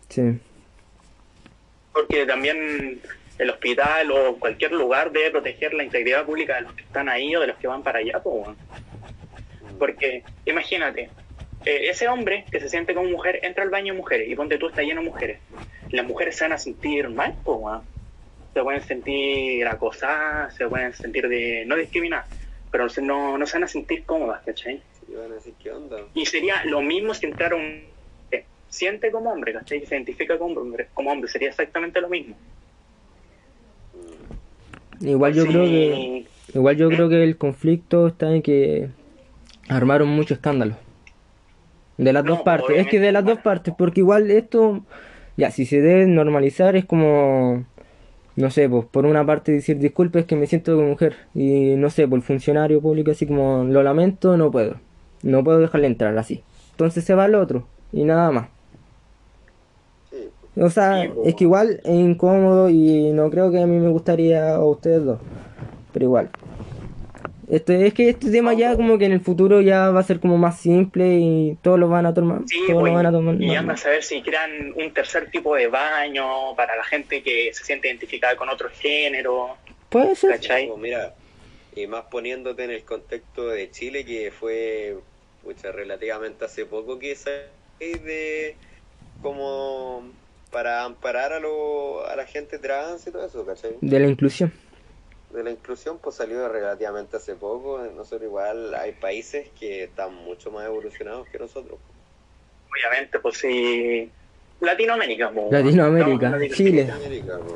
Sí. 0.10 0.40
Porque 1.94 2.26
también 2.26 3.00
el 3.38 3.50
hospital 3.52 4.12
o 4.12 4.38
cualquier 4.40 4.72
lugar 4.72 5.12
debe 5.12 5.30
proteger 5.30 5.76
la 5.76 5.84
integridad 5.84 6.26
pública 6.26 6.56
de 6.56 6.62
los 6.62 6.74
que 6.74 6.82
están 6.82 7.10
ahí 7.10 7.36
o 7.36 7.42
de 7.42 7.48
los 7.48 7.58
que 7.58 7.68
van 7.68 7.84
para 7.84 8.00
allá, 8.00 8.20
pues. 8.24 8.48
Porque 9.78 10.24
imagínate, 10.46 11.10
eh, 11.66 11.90
ese 11.90 12.08
hombre 12.08 12.46
que 12.52 12.60
se 12.60 12.70
siente 12.70 12.94
como 12.94 13.10
mujer 13.10 13.40
entra 13.44 13.64
al 13.64 13.70
baño 13.70 13.94
de 13.94 14.00
mujeres 14.00 14.30
y 14.30 14.36
ponte 14.36 14.58
tú 14.58 14.70
está 14.70 14.82
lleno 14.84 15.02
de 15.02 15.08
mujeres. 15.10 15.40
Las 15.92 16.06
mujeres 16.06 16.36
se 16.36 16.44
van 16.46 16.54
a 16.54 16.58
sentir 16.58 17.10
mal, 17.10 17.36
pues, 17.44 17.58
weón. 17.60 17.82
Se 18.54 18.64
pueden 18.64 18.82
sentir 18.84 19.68
acosadas, 19.68 20.56
se 20.56 20.68
pueden 20.68 20.94
sentir 20.94 21.28
de 21.28 21.66
no 21.66 21.76
discriminadas, 21.76 22.28
pero 22.72 22.88
no, 23.02 23.38
no 23.38 23.46
se 23.46 23.54
van 23.58 23.66
a 23.66 23.68
sentir 23.68 24.04
cómodas, 24.06 24.42
¿cachai? 24.46 24.82
Y 25.10 25.14
van 25.16 25.32
a 25.32 25.36
decir, 25.36 25.54
¿qué 25.62 25.72
onda? 25.72 25.98
Y 26.14 26.26
sería 26.26 26.64
lo 26.66 26.82
mismo 26.82 27.14
si 27.14 27.26
entrara 27.26 27.56
un... 27.58 27.84
que 28.32 28.46
siente 28.70 29.12
como 29.12 29.32
hombre, 29.32 29.52
¿cachai? 29.54 29.82
Que 29.82 29.88
se 29.88 29.96
identifica 29.96 30.38
como 30.38 30.60
hombre, 30.62 30.88
como 30.94 31.12
hombre, 31.12 31.30
sería 31.30 31.50
exactamente 31.50 32.00
lo 32.00 32.08
mismo. 32.10 32.38
Igual 35.02 35.34
yo 35.34 35.44
Sí. 35.44 35.50
creo 35.50 35.64
que 35.66 36.26
igual 36.54 36.78
yo 36.78 36.90
creo 36.90 37.10
que 37.10 37.24
el 37.24 37.38
conflicto 37.38 38.08
está 38.08 38.34
en 38.34 38.42
que 38.42 38.88
armaron 39.70 40.10
mucho 40.10 40.34
escándalo. 40.36 40.78
De 41.98 42.12
las 42.12 42.26
No, 42.26 42.26
dos 42.26 42.42
partes, 42.42 42.78
es 42.78 42.88
que 42.88 43.00
de 43.00 43.12
las 43.14 43.24
dos 43.26 43.40
partes, 43.40 43.74
porque 43.78 44.02
igual 44.02 44.30
esto 44.30 44.84
ya 45.38 45.50
si 45.52 45.66
se 45.66 45.82
debe 45.82 46.06
normalizar 46.08 46.76
es 46.76 46.86
como 46.86 47.66
no 48.36 48.52
sé, 48.52 48.70
pues 48.70 48.86
por 48.88 49.06
una 49.06 49.26
parte 49.26 49.52
decir 49.54 49.80
disculpe 49.80 50.20
es 50.20 50.26
que 50.26 50.36
me 50.38 50.48
siento 50.48 50.76
como 50.76 50.90
mujer 50.90 51.16
y 51.36 51.76
no 51.78 51.90
sé, 51.92 52.08
por 52.08 52.18
el 52.20 52.24
funcionario 52.24 52.82
público 52.82 53.12
así 53.12 53.28
como 53.28 53.66
lo 53.66 53.84
lamento, 53.84 54.38
no 54.38 54.52
puedo. 54.52 54.78
No 55.24 55.44
puedo 55.44 55.60
dejarle 55.60 55.88
entrar 55.88 56.18
así. 56.18 56.44
Entonces 56.72 57.06
se 57.06 57.16
va 57.16 57.26
al 57.26 57.36
otro 57.36 57.68
y 57.94 58.06
nada 58.06 58.32
más. 58.32 58.50
Sí, 60.10 60.34
O 60.58 60.70
sea, 60.70 61.02
Sí, 61.02 61.10
po. 61.10 61.22
es 61.22 61.36
que 61.36 61.44
igual 61.44 61.82
es 61.84 61.96
incómodo 61.96 62.70
y 62.70 63.12
no 63.14 63.30
creo 63.30 63.52
que 63.52 63.62
a 63.62 63.68
mí 63.68 63.78
me 63.80 63.90
gustaría 63.90 64.56
a 64.56 64.64
ustedes 64.66 65.04
dos. 65.04 65.20
Pero 65.92 66.06
igual. 66.06 66.32
Este, 67.50 67.86
es 67.86 67.94
que 67.94 68.10
este 68.10 68.32
tema 68.32 68.54
ya 68.54 68.76
como 68.76 68.98
que 68.98 69.06
en 69.06 69.12
el 69.12 69.22
futuro 69.22 69.62
ya 69.62 69.92
va 69.92 70.00
a 70.00 70.04
ser 70.04 70.20
como 70.20 70.38
más 70.38 70.60
simple 70.60 71.18
y 71.20 71.58
todos 71.62 71.80
lo 71.80 71.88
van 71.90 72.06
a 72.06 72.14
tomar. 72.14 72.42
Sí, 72.48 72.58
todos 72.68 72.82
pues, 72.82 72.92
lo 72.92 72.98
van 72.98 73.06
a 73.06 73.12
tomar. 73.12 73.42
y 73.42 73.56
anda 73.56 73.74
a 73.74 73.78
saber 73.78 74.04
si 74.04 74.22
crean 74.22 74.74
un 74.76 74.92
tercer 74.94 75.30
tipo 75.30 75.56
de 75.56 75.68
baño 75.68 76.56
para 76.56 76.76
la 76.76 76.84
gente 76.84 77.22
que 77.22 77.54
se 77.54 77.64
siente 77.64 77.88
identificada 77.88 78.36
con 78.36 78.50
otro 78.50 78.70
género, 78.70 79.58
Puede 79.90 80.16
ser. 80.16 80.32
¿cachai? 80.32 80.68
Pues 80.68 80.80
mira, 80.80 81.14
y 81.76 81.88
más 81.88 82.06
poniéndote 82.06 82.64
en 82.64 82.72
el 82.72 82.84
contexto 82.84 83.48
de 83.48 83.70
Chile, 83.70 84.06
que 84.06 84.32
fue 84.32 84.98
pucha, 85.44 85.72
relativamente 85.72 86.46
hace 86.46 86.66
poco 86.66 86.98
que 86.98 87.16
ley 87.80 87.94
de 87.94 88.56
como 89.22 90.04
para 90.52 90.84
amparar 90.84 91.34
a, 91.34 91.40
lo, 91.40 92.06
a 92.08 92.16
la 92.16 92.26
gente 92.26 92.58
trans 92.60 93.06
y 93.08 93.12
todo 93.12 93.26
eso, 93.26 93.46
¿cachai? 93.46 93.72
De 93.82 94.00
la 94.00 94.08
inclusión. 94.08 94.52
De 95.36 95.44
la 95.44 95.52
inclusión 95.52 96.00
pues 96.00 96.16
salió 96.16 96.48
relativamente 96.48 97.18
hace 97.18 97.36
poco, 97.36 97.78
nosotros 97.94 98.24
igual 98.24 98.74
hay 98.74 98.94
países 98.94 99.50
que 99.60 99.84
están 99.84 100.16
mucho 100.16 100.50
más 100.50 100.66
evolucionados 100.66 101.28
que 101.28 101.38
nosotros. 101.38 101.78
Obviamente, 102.72 103.20
pues 103.20 103.38
si... 103.38 104.10
Latinoamérica, 104.62 105.32
pues, 105.32 105.52
Latinoamérica, 105.52 106.30
no, 106.30 106.38
Latinoamérica. 106.38 106.56
Chile. 106.56 106.90
América, 106.90 107.38
pues. 107.46 107.56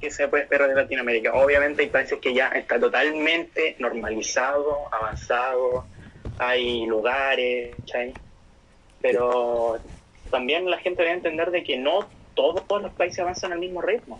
¿Qué 0.00 0.10
se 0.10 0.26
puede 0.26 0.42
esperar 0.42 0.68
de 0.68 0.74
Latinoamérica? 0.74 1.32
Obviamente 1.34 1.82
hay 1.82 1.88
países 1.88 2.18
que 2.18 2.34
ya 2.34 2.48
está 2.48 2.80
totalmente 2.80 3.76
normalizado, 3.78 4.92
avanzado, 4.92 5.84
hay 6.38 6.86
lugares. 6.86 7.76
Pero 9.00 9.78
también 10.28 10.68
la 10.68 10.78
gente 10.78 11.02
debe 11.02 11.14
entender 11.14 11.52
de 11.52 11.62
que 11.62 11.78
no 11.78 12.08
todos 12.34 12.82
los 12.82 12.92
países 12.94 13.20
avanzan 13.20 13.52
al 13.52 13.60
mismo 13.60 13.80
ritmo. 13.80 14.18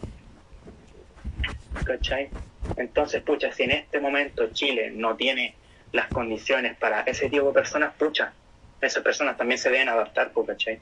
¿Cachai? 1.84 2.30
Entonces, 2.76 3.22
pucha, 3.22 3.52
si 3.52 3.64
en 3.64 3.72
este 3.72 4.00
momento 4.00 4.48
Chile 4.52 4.90
no 4.90 5.16
tiene 5.16 5.54
las 5.92 6.08
condiciones 6.08 6.76
para 6.78 7.02
ese 7.02 7.28
tipo 7.28 7.48
de 7.48 7.52
personas, 7.52 7.92
pucha, 7.98 8.32
esas 8.80 9.02
personas 9.02 9.36
también 9.36 9.58
se 9.58 9.70
deben 9.70 9.88
adaptar, 9.88 10.32
pues, 10.32 10.46
¿cachai? 10.48 10.78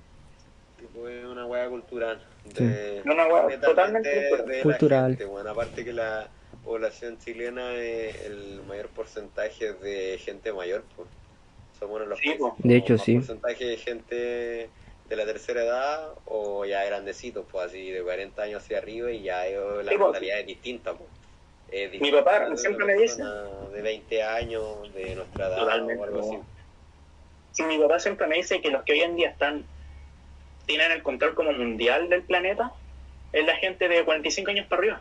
Tipo, 0.79 1.09
es 1.09 1.25
una 1.25 1.47
hueá 1.47 1.69
cultural. 1.69 2.23
De, 2.55 3.03
Una 3.05 3.27
hueá 3.27 3.61
totalmente 3.61 4.09
de 4.09 4.29
cultural. 4.31 4.57
la 4.57 4.63
Cultural. 4.63 5.09
gente, 5.11 5.25
bueno, 5.25 5.51
aparte 5.51 5.85
que 5.85 5.93
la 5.93 6.29
población 6.65 7.19
chilena 7.19 7.75
es 7.75 8.25
el 8.27 8.63
mayor 8.67 8.89
porcentaje 8.89 9.73
de 9.75 10.19
gente 10.19 10.53
mayor, 10.53 10.85
pues. 10.97 11.09
Somos 11.79 11.97
uno 11.97 12.05
de 12.05 12.11
los 12.11 12.19
Sí, 12.19 12.27
países 12.29 12.41
pues. 12.41 12.53
De 12.59 12.77
hecho, 12.77 12.99
sí. 12.99 13.15
porcentaje 13.17 13.65
de 13.65 13.77
gente 13.79 14.71
de 15.11 15.17
la 15.17 15.27
tercera 15.27 15.63
edad 15.63 16.09
o 16.27 16.65
ya 16.65 16.85
grandecitos, 16.85 17.45
pues 17.51 17.67
así 17.67 17.91
de 17.91 18.01
40 18.03 18.41
años 18.43 18.63
hacia 18.63 18.79
arriba 18.79 19.11
y 19.11 19.23
ya 19.25 19.47
eh, 19.47 19.57
la 19.83 19.91
Sí, 19.91 19.99
pues. 19.99 20.01
mentalidad 20.13 20.39
es 20.41 20.47
distinta, 20.47 20.95
pues. 20.95 21.11
Es 21.73 22.01
Mi 22.01 22.11
papá 22.13 22.57
siempre 22.57 22.85
me 22.87 22.95
dice- 22.95 23.23
De 23.73 23.83
20 23.83 24.23
años, 24.23 24.93
de 24.95 25.15
nuestra 25.17 25.49
edad 25.49 25.57
Totalmente, 25.59 26.01
o 26.01 26.05
algo 26.05 26.21
así. 26.21 26.39
Sí, 27.53 27.63
mi 27.65 27.79
papá 27.79 27.99
siempre 28.01 28.27
me 28.29 28.37
dice 28.37 28.61
que 28.61 28.71
los 28.71 28.83
que 28.85 28.93
hoy 28.93 29.01
en 29.03 29.17
día 29.17 29.31
están 29.31 29.65
tienen 30.67 30.93
el 30.93 31.03
control 31.03 31.35
como 31.35 31.53
mundial 31.53 32.09
del 32.09 32.23
planeta 32.23 32.73
es 33.33 33.45
la 33.45 33.57
gente 33.57 33.89
de 33.89 34.05
45 34.05 34.51
años 34.53 34.67
para 34.69 34.81
arriba. 34.81 35.01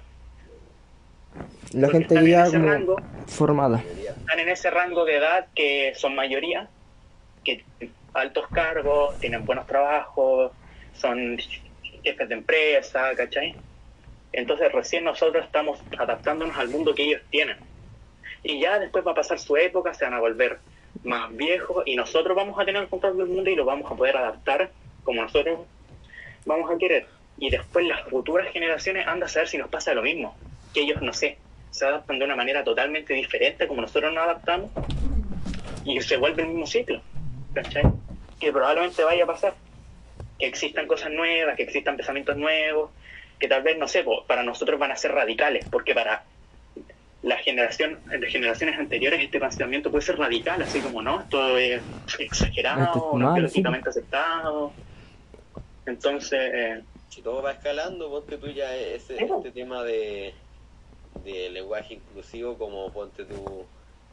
La 1.74 1.88
Porque 1.88 2.06
gente 2.08 2.30
ya 2.30 2.46
rango, 2.50 2.96
formada. 3.28 3.84
están 4.18 4.40
en 4.40 4.50
ese 4.50 4.72
rango 4.72 5.06
de 5.06 5.18
edad 5.18 5.48
que 5.56 5.94
son 5.96 6.16
mayoría, 6.16 6.68
que 7.44 7.64
altos 8.14 8.48
cargos, 8.48 9.20
tienen 9.20 9.46
buenos 9.46 9.68
trabajos, 9.68 10.52
son 10.94 11.38
jefes 12.04 12.30
de 12.30 12.36
empresa, 12.36 13.12
¿cachai? 13.16 13.56
Entonces 14.32 14.72
recién 14.72 15.04
nosotros 15.04 15.46
estamos 15.46 15.80
adaptándonos 15.98 16.58
al 16.58 16.70
mundo 16.70 16.94
que 16.94 17.04
ellos 17.04 17.22
tienen. 17.30 17.58
Y 18.44 18.60
ya 18.60 18.80
después 18.80 19.06
va 19.06 19.12
a 19.12 19.16
pasar 19.16 19.40
su 19.40 19.58
época, 19.58 19.94
se 19.94 20.06
van 20.06 20.14
a 20.14 20.20
volver 20.20 20.60
más 21.04 21.36
viejos 21.36 21.84
y 21.86 21.96
nosotros 21.96 22.36
vamos 22.36 22.60
a 22.60 22.66
tener 22.66 22.84
el 22.84 22.90
control 22.90 23.18
del 23.18 23.28
mundo 23.28 23.50
y 23.50 23.56
lo 23.56 23.66
vamos 23.66 23.92
a 23.92 23.96
poder 23.96 24.18
adaptar 24.18 24.72
como 25.04 25.22
nosotros 25.22 25.60
vamos 26.46 26.72
a 26.72 26.78
querer. 26.78 27.08
Y 27.38 27.50
después 27.50 27.86
las 27.86 28.02
futuras 28.10 28.52
generaciones 28.52 29.08
anda 29.08 29.26
a 29.26 29.30
saber 29.30 29.48
si 29.48 29.58
nos 29.58 29.70
pasa 29.70 29.94
lo 29.94 30.02
mismo. 30.02 30.36
Que 30.74 30.82
ellos, 30.82 31.02
no 31.02 31.14
sé, 31.14 31.38
se 31.72 31.86
adaptan 31.86 32.20
de 32.20 32.26
una 32.26 32.36
manera 32.36 32.64
totalmente 32.64 33.14
diferente 33.14 33.68
como 33.68 33.82
nosotros 33.82 34.14
nos 34.14 34.24
adaptamos 34.24 34.72
y 35.86 36.00
se 36.02 36.18
vuelve 36.18 36.44
el 36.44 36.50
mismo 36.50 36.68
ciclo. 36.68 37.02
¿Cachai? 37.54 37.84
Que 38.40 38.52
probablemente 38.52 39.04
vaya 39.04 39.24
a 39.24 39.28
pasar. 39.28 39.54
Que 40.38 40.48
existan 40.48 40.88
cosas 40.88 41.12
nuevas, 41.12 41.56
que 41.56 41.64
existan 41.64 41.98
pensamientos 41.98 42.38
nuevos, 42.38 42.92
que 43.40 43.48
tal 43.48 43.64
vez, 43.64 43.78
no 43.78 43.88
sé, 43.88 44.04
po, 44.04 44.26
para 44.26 44.44
nosotros 44.44 44.80
van 44.80 44.92
a 44.92 44.96
ser 44.96 45.12
radicales, 45.12 45.66
porque 45.70 45.94
para 45.94 46.24
la 47.22 47.38
generación, 47.38 48.00
las 48.06 48.32
generaciones 48.32 48.80
anteriores 48.80 49.22
este 49.22 49.40
pensamiento 49.40 49.92
puede 49.92 50.06
ser 50.06 50.18
radical, 50.18 50.62
así 50.62 50.80
como 50.80 51.02
no, 51.02 51.22
esto 51.22 51.58
es 51.58 51.82
exagerado, 52.18 53.12
no 53.14 53.26
mal, 53.26 53.34
biológicamente 53.34 53.90
aceptado. 53.90 54.72
Entonces, 55.86 56.52
eh, 56.54 56.84
si 57.10 57.22
todo 57.22 57.42
va 57.42 57.54
escalando, 57.54 58.10
ponte 58.10 58.38
tú 58.38 58.48
ya 58.48 58.74
ese, 58.76 59.18
Sí, 59.18 59.26
este 59.26 59.52
tema 59.52 59.84
de, 59.84 60.34
de 61.26 61.50
lenguaje 61.50 61.96
inclusivo 61.96 62.58
como 62.58 62.92
ponte 62.92 63.26
tú 63.26 63.66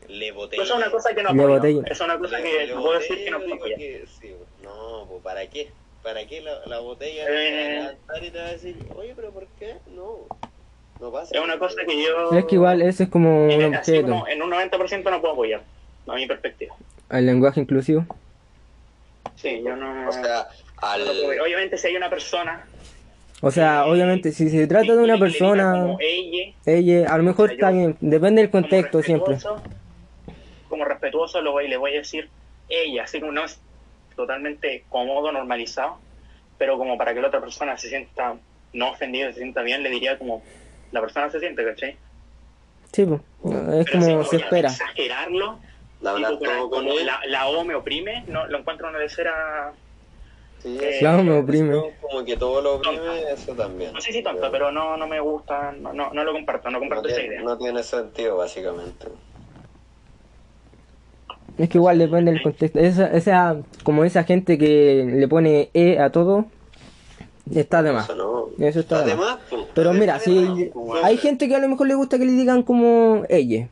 le 0.09 0.33
botella. 0.33 0.63
eso 0.63 0.73
es 0.75 0.79
una 0.79 0.91
cosa 0.91 1.15
que 1.15 1.23
no 1.23 1.35
botella. 1.35 1.83
Eso 1.85 1.93
es 1.93 2.01
una 2.01 2.19
cosa 2.19 2.39
Le- 2.39 2.45
que 2.45 2.67
le 2.67 2.75
puedo 2.75 2.93
decir 2.99 3.25
que 3.25 3.31
no 3.31 3.41
que 3.41 4.05
sí, 4.21 4.35
no, 4.63 5.07
pues 5.09 5.23
¿para 5.23 5.47
qué? 5.49 5.71
¿Para 6.03 6.25
qué 6.27 6.41
la, 6.41 6.65
la 6.67 6.79
botella 6.81 7.25
Eh. 7.25 7.27
te 7.27 7.33
va 7.33 7.89
a 7.89 7.93
levantar 7.93 8.25
y 8.25 8.31
te 8.31 8.39
va 8.39 8.45
a 8.47 8.51
decir, 8.53 8.77
oye, 8.95 9.13
pero 9.17 9.31
¿por 9.33 9.47
qué? 9.59 9.75
No, 9.95 10.19
no 11.01 11.11
pasa. 11.13 11.37
Es 11.37 11.43
una 11.43 11.59
cosa 11.59 11.77
que 11.87 12.03
yo... 12.03 12.33
Es 12.39 12.45
que 12.45 12.55
igual 12.55 12.81
ese 12.83 13.05
es 13.05 13.09
como 13.09 13.49
en, 13.51 13.65
un 13.67 13.75
así 13.75 13.91
objeto. 13.93 14.09
como 14.13 14.29
en 14.29 14.43
un 14.43 14.51
90% 14.51 15.11
no 15.11 15.21
puedo 15.21 15.33
apoyar, 15.35 15.63
a 16.07 16.15
mi 16.15 16.27
perspectiva. 16.27 16.75
El 17.11 17.27
lenguaje 17.27 17.61
inclusivo. 17.61 18.07
Sí, 19.35 19.63
yo 19.65 19.77
no... 19.77 20.09
O 20.09 20.13
sea, 20.13 20.49
al... 20.79 21.01
no 21.05 21.13
puedo- 21.13 21.43
Obviamente 21.43 21.77
si 21.79 21.89
hay 21.89 21.97
una 21.97 22.09
persona 22.09 22.65
O 23.43 23.51
sea, 23.51 23.85
Eh, 23.87 23.91
obviamente, 23.91 24.33
si 24.33 24.49
se 24.49 24.67
trata 24.67 24.95
de 24.95 25.03
una 25.03 25.19
persona, 25.19 25.73
como 25.73 25.99
ella, 26.01 26.53
ella, 26.65 27.13
a 27.13 27.19
lo 27.19 27.25
mejor 27.25 27.47
O 27.47 27.49
sea, 27.49 27.55
está 27.55 27.71
bien, 27.71 27.97
depende 28.01 28.43
del 28.43 28.51
contexto 28.51 29.03
siempre. 29.03 29.37
Respetuoso- 31.07 31.39
Como 31.39 31.45
lo 31.45 31.53
voy, 31.53 31.69
le 31.69 31.77
voy 31.77 31.93
a 31.95 31.99
decir 31.99 32.31
ella, 32.69 33.05
así 33.05 33.21
como 33.21 33.33
no 33.33 33.45
es 33.45 33.61
totalmente 34.15 34.85
cómodo, 34.89 35.31
normalizado, 35.33 35.99
pero 36.59 36.79
como 36.79 36.97
para 36.97 37.15
que 37.15 37.21
la 37.21 37.29
otra 37.29 37.41
persona 37.41 37.77
se 37.77 37.89
sienta 37.89 38.37
no 38.73 38.91
ofendida, 38.91 39.29
se 39.33 39.39
sienta 39.39 39.63
bien, 39.63 39.83
le 39.83 39.91
diría 39.91 40.19
como 40.19 40.43
la 40.91 41.01
persona 41.01 41.31
se 41.31 41.41
siente, 41.41 41.65
¿cachai? 41.65 41.97
Sí, 42.93 43.05
pues, 43.05 43.21
es 43.75 43.87
Pero 43.87 44.01
como 44.01 44.25
se 44.25 44.37
espera. 44.37 44.69
Exagerarlo, 44.69 45.61
hablar 46.05 46.39
tipo, 46.39 46.71
como 46.71 46.93
él. 46.93 47.07
la, 47.07 47.21
la 47.27 47.47
O 47.49 47.65
me 47.65 47.75
oprime, 47.75 48.25
no, 48.29 48.47
lo 48.47 48.59
encuentro 48.59 48.89
una 48.89 48.99
lecera, 48.99 49.73
Sí, 50.59 50.79
eh, 50.83 50.97
Claro, 51.01 51.23
me 51.23 51.39
oprime. 51.39 51.75
Como 52.01 52.25
que 52.25 52.37
todo 52.37 52.63
lo 52.63 52.77
oprime, 52.77 53.31
eso 53.31 53.55
también. 53.55 53.93
no 53.93 54.01
sé 54.01 54.13
si 54.13 54.23
tonta, 54.23 54.51
pero 54.51 54.73
no, 54.73 54.97
no 54.97 55.07
me 55.07 55.21
gusta, 55.21 55.73
no, 55.73 55.93
no, 55.93 56.11
no 56.13 56.25
lo 56.25 56.33
comparto, 56.33 56.71
no 56.71 56.79
No 56.79 56.81
comparto 56.81 57.09
esa 57.09 57.17
tiene, 57.19 57.35
idea. 57.35 57.43
no 57.43 57.59
tiene 57.59 57.83
sentido, 57.83 58.37
básicamente. 58.39 59.09
Es 61.59 61.69
que 61.69 61.79
igual 61.79 61.99
depende 61.99 62.33
del 62.33 62.43
contexto. 62.43 62.79
Esa, 62.79 63.07
esa, 63.09 63.57
como 63.83 64.05
esa 64.05 64.25
gente 64.25 64.59
que 64.59 65.07
le 65.09 65.29
pone 65.29 65.71
E 65.73 65.99
a 65.99 66.11
todo, 66.11 66.47
está 67.55 67.83
de 67.83 67.93
más. 67.93 68.05
Eso 68.09 68.17
no. 68.17 68.67
Eso 68.67 68.81
está 68.81 69.03
de 69.03 69.13
Además, 69.13 69.39
pues, 69.49 69.67
Pero 69.75 69.91
está 69.91 70.01
mira, 70.01 70.21
si 70.21 70.31
más, 70.31 70.59
pues, 70.73 71.05
hay 71.05 71.17
gente 71.17 71.49
que 71.49 71.57
a 71.57 71.59
lo 71.59 71.69
mejor 71.69 71.87
le 71.87 71.95
gusta 71.95 72.19
que 72.19 72.25
le 72.25 72.33
digan 72.33 72.63
como 72.63 73.25
ella 73.29 73.69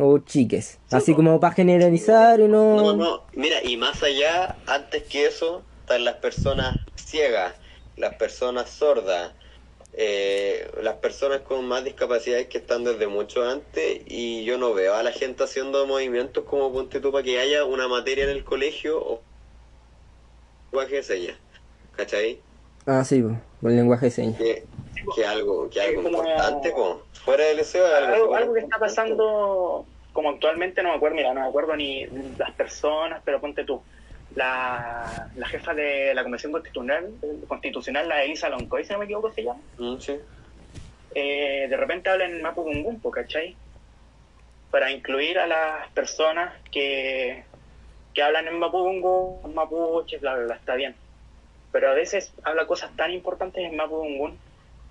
o 0.00 0.18
chiques, 0.18 0.78
así 0.90 1.12
como 1.14 1.40
para 1.40 1.54
generalizar 1.54 2.38
y 2.40 2.46
no... 2.46 2.76
No, 2.76 2.96
no, 2.96 3.22
mira, 3.32 3.56
y 3.64 3.76
más 3.76 4.02
allá, 4.02 4.56
antes 4.66 5.02
que 5.04 5.26
eso, 5.26 5.62
están 5.80 6.04
las 6.04 6.16
personas 6.16 6.78
ciegas, 6.94 7.54
las 7.96 8.14
personas 8.14 8.70
sordas, 8.70 9.32
eh, 10.00 10.70
las 10.80 10.94
personas 10.98 11.40
con 11.40 11.66
más 11.66 11.82
discapacidades 11.82 12.46
que 12.46 12.58
están 12.58 12.84
desde 12.84 13.08
mucho 13.08 13.42
antes 13.42 14.00
y 14.06 14.44
yo 14.44 14.56
no 14.56 14.72
veo 14.72 14.94
a 14.94 15.02
la 15.02 15.10
gente 15.10 15.42
haciendo 15.42 15.84
movimientos 15.88 16.44
como 16.44 16.72
ponte 16.72 17.00
tú 17.00 17.10
para 17.10 17.24
que 17.24 17.40
haya 17.40 17.64
una 17.64 17.88
materia 17.88 18.22
en 18.22 18.30
el 18.30 18.44
colegio 18.44 18.96
o 19.02 19.20
lenguaje 20.70 20.94
de 20.96 21.02
señas, 21.02 21.36
¿cachai? 21.96 22.38
Ah, 22.86 23.02
sí, 23.04 23.20
con 23.60 23.74
lenguaje 23.74 24.06
de 24.06 24.10
señas. 24.12 24.38
Que, 24.38 24.64
que 25.16 25.26
algo, 25.26 25.68
que 25.68 25.80
algo 25.80 26.04
Como- 26.04 26.18
importante, 26.18 26.70
po. 26.70 27.02
fuera 27.24 27.44
del 27.46 27.56
deseo 27.56 27.84
es 27.84 27.92
algo, 27.92 28.34
algo, 28.36 28.54
que 28.54 28.60
está 28.60 28.78
pasando 28.78 29.84
como 30.12 30.30
actualmente 30.30 30.80
no 30.82 30.90
me 30.90 30.96
acuerdo 30.96 31.16
mira 31.16 31.34
no 31.34 31.40
me 31.42 31.48
acuerdo 31.48 31.74
ni 31.76 32.06
las 32.38 32.50
personas 32.52 33.20
pero 33.24 33.40
ponte 33.40 33.64
tú 33.64 33.80
la, 34.34 35.28
la 35.34 35.48
jefa 35.48 35.74
de 35.74 36.12
la 36.14 36.22
convención 36.22 36.52
constitucional 36.52 37.10
constitucional 37.48 38.08
la 38.08 38.22
Elisa 38.24 38.48
Loncoy 38.48 38.84
si 38.84 38.92
no 38.92 38.98
me 38.98 39.04
equivoco 39.06 39.32
se 39.32 39.42
llama 39.42 39.60
Mm, 39.78 39.98
sí. 39.98 40.16
eh, 41.14 41.66
de 41.68 41.76
repente 41.76 42.10
habla 42.10 42.26
en 42.26 42.42
Mapudungun 42.42 43.00
¿cachai? 43.10 43.56
para 44.70 44.90
incluir 44.90 45.38
a 45.38 45.46
las 45.46 45.88
personas 45.92 46.52
que 46.70 47.42
que 48.14 48.22
hablan 48.22 48.48
en 48.48 48.58
Mapudungun 48.58 49.54
mapuches 49.54 50.20
bla 50.20 50.34
bla 50.34 50.44
bla 50.44 50.54
está 50.56 50.74
bien 50.74 50.94
pero 51.72 51.90
a 51.90 51.94
veces 51.94 52.32
habla 52.44 52.66
cosas 52.66 52.94
tan 52.96 53.10
importantes 53.12 53.64
en 53.64 53.76
Mapudungun 53.76 54.38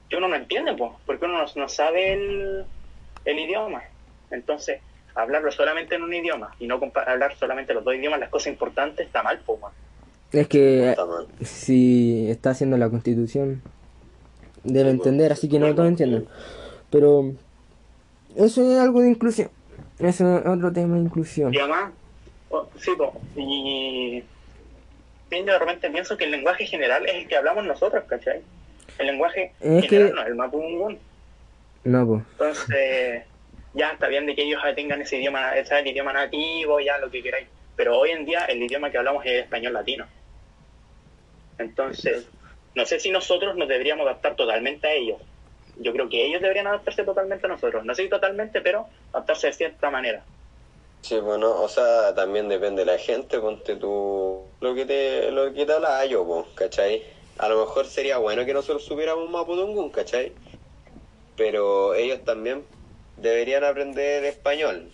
que 0.09 0.17
uno 0.17 0.27
no 0.27 0.35
entiende 0.35 0.73
pues 0.73 0.91
porque 1.05 1.25
uno 1.25 1.37
no, 1.43 1.45
no 1.55 1.69
sabe 1.69 2.13
el, 2.13 2.65
el 3.25 3.39
idioma 3.39 3.83
entonces 4.31 4.81
hablarlo 5.17 5.51
solamente 5.51 5.95
en 5.95 6.03
un 6.03 6.13
idioma 6.13 6.53
y 6.59 6.67
no 6.67 6.79
hablar 7.07 7.35
solamente 7.37 7.73
los 7.73 7.83
dos 7.83 7.95
idiomas 7.95 8.19
las 8.19 8.29
cosas 8.29 8.47
importantes 8.47 9.05
está 9.05 9.23
mal 9.23 9.39
pues. 9.45 9.59
Es 10.31 10.47
que 10.47 10.89
Está 10.91 11.05
mal. 11.05 11.27
si 11.41 12.29
está 12.29 12.49
haciendo 12.51 12.77
la 12.77 12.89
constitución, 12.89 13.61
debe 14.63 14.89
Sí, 14.91 14.95
entender, 14.97 15.31
así 15.31 15.47
que 15.49 15.59
no 15.59 15.73
todos 15.73 15.87
entienden. 15.89 16.27
Pero 16.91 17.31
eso 18.35 18.69
es 18.71 18.79
algo 18.79 19.01
de 19.01 19.09
inclusión. 19.09 19.49
Eso 19.99 20.37
es 20.39 20.45
otro 20.45 20.71
tema 20.73 20.95
de 20.95 21.01
inclusión. 21.01 21.53
y 21.53 21.57
además 21.59 21.91
oh, 22.49 22.67
sí 22.77 22.91
po, 22.97 23.19
y 23.35 24.23
de 25.29 25.59
repente 25.59 25.89
pienso 25.89 26.15
que 26.17 26.25
el 26.25 26.31
lenguaje 26.31 26.65
general 26.65 27.05
es 27.05 27.15
el 27.15 27.27
que 27.27 27.35
hablamos 27.35 27.65
nosotros 27.65 28.03
¿cachai? 28.07 28.41
el 28.97 29.07
lenguaje 29.07 29.51
Es 29.59 29.85
general 29.85 30.09
que- 30.09 30.13
no 30.15 30.21
es 30.21 30.27
el 30.27 30.35
Mapudungun 30.35 30.97
No, 31.83 32.05
pues. 32.07 32.23
Entonces, 32.33 33.23
ya 33.73 33.91
está 33.91 34.07
bien 34.07 34.25
de 34.25 34.35
que 34.35 34.43
ellos 34.43 34.61
tengan 34.75 35.01
ese 35.01 35.17
idioma, 35.17 35.55
ese 35.55 35.79
el 35.79 35.87
idioma 35.87 36.13
nativo, 36.13 36.79
ya 36.79 36.97
lo 36.97 37.09
que 37.09 37.21
queráis. 37.21 37.47
Pero 37.75 37.97
hoy 37.97 38.11
en 38.11 38.25
día 38.25 38.45
el 38.45 38.61
idioma 38.63 38.89
que 38.89 38.97
hablamos 38.97 39.25
es 39.25 39.43
español 39.43 39.73
latino. 39.73 40.07
Entonces, 41.57 42.27
no 42.75 42.85
sé 42.85 42.99
si 42.99 43.11
nosotros 43.11 43.55
nos 43.55 43.67
deberíamos 43.67 44.05
adaptar 44.05 44.35
totalmente 44.35 44.87
a 44.87 44.93
ellos. 44.93 45.21
Yo 45.79 45.91
creo 45.93 46.09
que 46.09 46.25
ellos 46.25 46.41
deberían 46.41 46.67
adaptarse 46.67 47.03
totalmente 47.03 47.45
a 47.45 47.49
nosotros. 47.49 47.85
No 47.85 47.93
sé 47.93 48.03
si 48.03 48.09
totalmente, 48.09 48.61
pero 48.61 48.87
adaptarse 49.11 49.47
de 49.47 49.53
cierta 49.53 49.89
manera. 49.89 50.23
Sí, 51.01 51.19
bueno, 51.19 51.61
o 51.61 51.69
sea, 51.69 52.13
también 52.15 52.49
depende 52.49 52.83
de 52.83 52.91
la 52.91 52.97
gente, 52.97 53.39
ponte 53.39 53.75
tú 53.75 54.43
lo 54.59 54.75
que 54.75 54.85
te, 54.85 55.31
lo 55.31 55.53
que 55.53 55.65
te 55.65 55.73
hablaba 55.73 56.05
yo, 56.05 56.25
pues, 56.25 56.45
¿cachai? 56.55 57.03
A 57.37 57.47
lo 57.47 57.59
mejor 57.59 57.85
sería 57.85 58.17
bueno 58.17 58.43
que 58.45 58.53
nosotros 58.53 58.83
supiéramos 58.83 59.29
Mapudungun, 59.29 59.91
¿cachai? 59.91 60.33
Pero 61.35 61.93
ellos 61.93 62.25
también 62.25 62.63
deberían 63.21 63.63
aprender 63.63 64.23
español. 64.25 64.89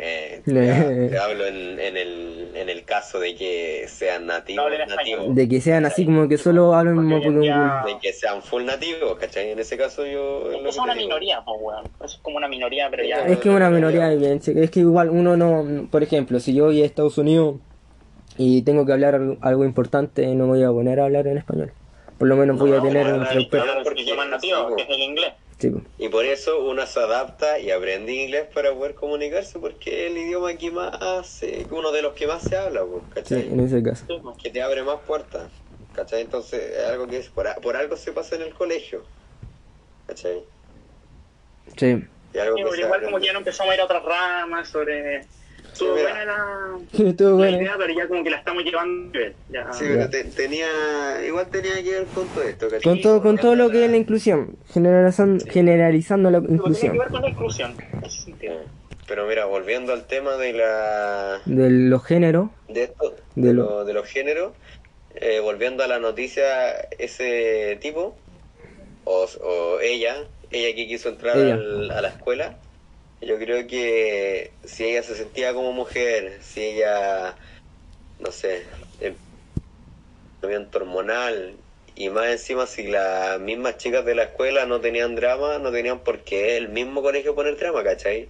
Eh, 0.00 0.42
ya, 0.46 0.54
te 1.10 1.18
hablo 1.18 1.44
en, 1.46 1.80
en, 1.80 1.96
el, 1.96 2.52
en 2.54 2.68
el 2.68 2.84
caso 2.84 3.18
de 3.18 3.34
que 3.34 3.84
sean 3.88 4.26
nativos, 4.26 4.66
hablen 4.66 5.34
De 5.34 5.48
que 5.48 5.60
sean 5.60 5.84
así 5.86 6.04
como 6.04 6.28
que 6.28 6.38
solo 6.38 6.72
hablan 6.72 6.94
Porque 6.94 7.06
hoy 7.08 7.12
en 7.14 7.18
Mapudungun. 7.34 7.42
día- 7.42 7.82
de 7.84 7.98
que 8.00 8.12
sean 8.12 8.40
full 8.42 8.64
nativos, 8.64 9.18
¿cachai? 9.18 9.50
En 9.50 9.58
ese 9.58 9.76
caso 9.76 10.06
yo... 10.06 10.52
es 10.52 10.64
Es 10.66 10.76
una 10.78 10.94
digo. 10.94 11.06
minoría, 11.06 11.42
pues, 11.44 11.56
weón. 11.60 11.84
Es 12.04 12.14
como 12.22 12.36
una 12.36 12.46
minoría, 12.46 12.88
pero 12.90 13.02
ya. 13.02 13.26
Es 13.26 13.38
que 13.38 13.50
una 13.50 13.70
minoría. 13.70 14.12
Es 14.12 14.70
que 14.70 14.80
igual 14.80 15.10
uno 15.10 15.36
no. 15.36 15.88
Por 15.90 16.04
ejemplo, 16.04 16.38
si 16.38 16.54
yo 16.54 16.66
voy 16.66 16.80
a 16.82 16.86
Estados 16.86 17.18
Unidos 17.18 17.56
y 18.36 18.62
tengo 18.62 18.86
que 18.86 18.92
hablar 18.92 19.16
algo, 19.16 19.36
algo 19.40 19.64
importante, 19.64 20.26
no 20.28 20.44
me 20.44 20.50
voy 20.58 20.62
a 20.62 20.70
poner 20.70 21.00
a 21.00 21.06
hablar 21.06 21.26
en 21.26 21.38
español. 21.38 21.72
Por 22.18 22.28
lo 22.28 22.36
menos 22.36 22.56
voy 22.56 22.70
a 22.72 22.76
No, 22.76 22.82
tener 22.84 23.02
a 23.04 23.08
un 23.08 23.14
hablar 23.14 23.28
traductor. 23.30 23.60
español. 23.60 23.80
Porque 23.82 24.02
idioma 24.02 24.24
nativo, 24.26 24.76
que 24.76 24.82
es 24.84 24.88
el 24.90 25.00
inglés. 25.02 25.32
Sí. 25.58 25.72
Y 25.98 26.08
por 26.08 26.24
eso 26.24 26.62
uno 26.64 26.86
se 26.86 27.00
adapta 27.00 27.58
y 27.58 27.70
aprende 27.72 28.12
inglés 28.12 28.46
para 28.54 28.72
poder 28.72 28.94
comunicarse, 28.94 29.58
porque 29.58 30.06
es 30.06 30.12
el 30.12 30.18
idioma 30.18 30.54
que 30.54 30.70
más, 30.70 31.42
eh, 31.42 31.66
uno 31.70 31.90
de 31.90 32.02
los 32.02 32.14
que 32.14 32.28
más 32.28 32.42
se 32.44 32.56
habla, 32.56 32.84
pues, 32.84 33.02
Sí, 33.26 33.34
¿cachai? 33.34 33.48
en 33.48 33.60
ese 33.60 33.82
caso. 33.82 34.04
Que 34.40 34.50
te 34.50 34.62
abre 34.62 34.84
más 34.84 35.00
puertas, 35.06 35.50
¿cachai? 35.94 36.20
Entonces 36.20 36.60
es 36.76 36.84
algo 36.86 37.08
que 37.08 37.18
es, 37.18 37.28
por, 37.28 37.52
por 37.60 37.74
algo 37.76 37.96
se 37.96 38.12
pasa 38.12 38.36
en 38.36 38.42
el 38.42 38.54
colegio, 38.54 39.02
¿cachai? 40.06 40.44
Sí. 41.76 42.04
Y 42.34 42.38
algo 42.38 42.56
Sí, 42.56 42.62
que 42.62 42.68
pero 42.68 42.70
se 42.72 42.80
igual 42.80 42.86
aprende. 42.90 43.04
como 43.06 43.18
que 43.20 43.26
ya 43.26 43.32
no 43.32 43.38
empezamos 43.40 43.72
a 43.72 43.74
ir 43.74 43.80
a 43.80 43.84
otras 43.84 44.02
ramas 44.04 44.68
sobre... 44.68 45.24
Estuvo 45.78 45.92
buena 45.92 46.24
la, 46.24 46.78
Estuvo 47.10 47.28
la 47.30 47.34
bueno. 47.36 47.56
idea, 47.58 47.74
pero 47.78 47.94
ya 47.94 48.08
como 48.08 48.24
que 48.24 48.30
la 48.30 48.36
estamos 48.38 48.64
llevando 48.64 49.18
ya. 49.48 49.72
Sí, 49.72 49.84
pero 49.88 50.10
te- 50.10 50.24
tenía, 50.24 50.66
igual 51.26 51.48
tenía 51.50 51.82
que 51.82 51.90
ver 51.90 52.06
con 52.08 52.28
todo 52.28 52.42
esto, 52.42 52.66
¿cachai? 52.68 52.82
Con 52.82 53.00
todo, 53.00 53.22
con 53.22 53.38
todo 53.38 53.54
lo 53.54 53.70
que 53.70 53.84
es 53.84 53.90
la 53.90 53.96
inclusión. 53.96 54.58
Generalizando, 54.72 55.44
generalizando 55.46 56.30
la 56.30 56.40
Pero 56.40 56.46
tiene 56.48 56.58
que 56.62 56.68
inclusión. 56.68 56.98
ver 56.98 57.08
con 57.08 57.22
la 57.22 57.28
inclusión. 57.28 57.76
Pero 59.06 59.26
mira, 59.26 59.44
volviendo 59.46 59.92
al 59.92 60.06
tema 60.06 60.36
de 60.36 60.52
la 60.52 61.40
De 61.46 61.70
los 61.70 62.04
géneros. 62.04 62.50
de 62.68 62.84
esto, 62.84 63.14
De 63.34 63.48
de, 63.48 63.54
lo- 63.54 63.62
lo- 63.64 63.84
de 63.84 63.92
los 63.94 64.06
géneros, 64.06 64.52
eh, 65.14 65.40
volviendo 65.40 65.82
a 65.82 65.86
la 65.86 65.98
noticia, 65.98 66.72
ese 66.98 67.78
tipo, 67.80 68.18
o, 69.04 69.26
o 69.42 69.80
ella, 69.80 70.16
ella 70.50 70.74
que 70.76 70.86
quiso 70.86 71.08
entrar 71.08 71.36
al- 71.38 71.90
a 71.90 72.02
la 72.02 72.08
escuela, 72.08 72.58
yo 73.20 73.38
creo 73.38 73.66
que 73.66 74.52
si 74.64 74.84
ella 74.84 75.02
se 75.02 75.14
sentía 75.14 75.52
como 75.54 75.72
mujer, 75.72 76.38
si 76.40 76.60
ella, 76.62 77.34
no 78.20 78.30
sé, 78.32 78.62
movimiento 80.42 80.78
hormonal, 80.78 81.54
y 81.96 82.10
más 82.10 82.26
encima 82.28 82.66
si 82.66 82.86
las 82.86 83.40
mismas 83.40 83.76
chicas 83.76 84.04
de 84.04 84.14
la 84.14 84.24
escuela 84.24 84.66
no 84.66 84.80
tenían 84.80 85.16
drama, 85.16 85.58
no 85.58 85.72
tenían 85.72 85.98
por 86.00 86.20
qué 86.20 86.56
el 86.56 86.68
mismo 86.68 87.02
colegio 87.02 87.34
poner 87.34 87.56
drama, 87.56 87.82
¿cachai? 87.82 88.28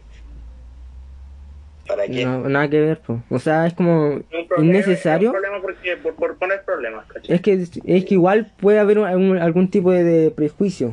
¿Para 1.87 2.07
qué? 2.07 2.25
No, 2.25 2.49
nada 2.49 2.69
que 2.69 2.81
ver, 2.81 3.01
pues. 3.01 3.19
O 3.31 3.39
sea, 3.39 3.67
es 3.67 3.75
como 3.75 4.07
Un 4.15 4.25
problema- 4.49 4.65
innecesario. 4.65 5.29
Es 5.31 5.35
un 5.35 5.41
problema 5.41 5.63
porque, 5.63 5.97
por, 5.99 6.15
por 6.17 6.39
poner 6.39 6.63
problemas, 6.65 7.07
¿cachai? 7.07 7.35
Es 7.35 7.41
que, 7.43 7.53
es 7.53 8.05
que 8.05 8.15
igual 8.15 8.53
puede 8.59 8.79
haber 8.79 8.99
un- 8.99 9.07
algún, 9.07 9.39
algún 9.39 9.71
tipo 9.71 9.91
de, 9.93 10.03
de 10.05 10.31
prejuicio. 10.31 10.93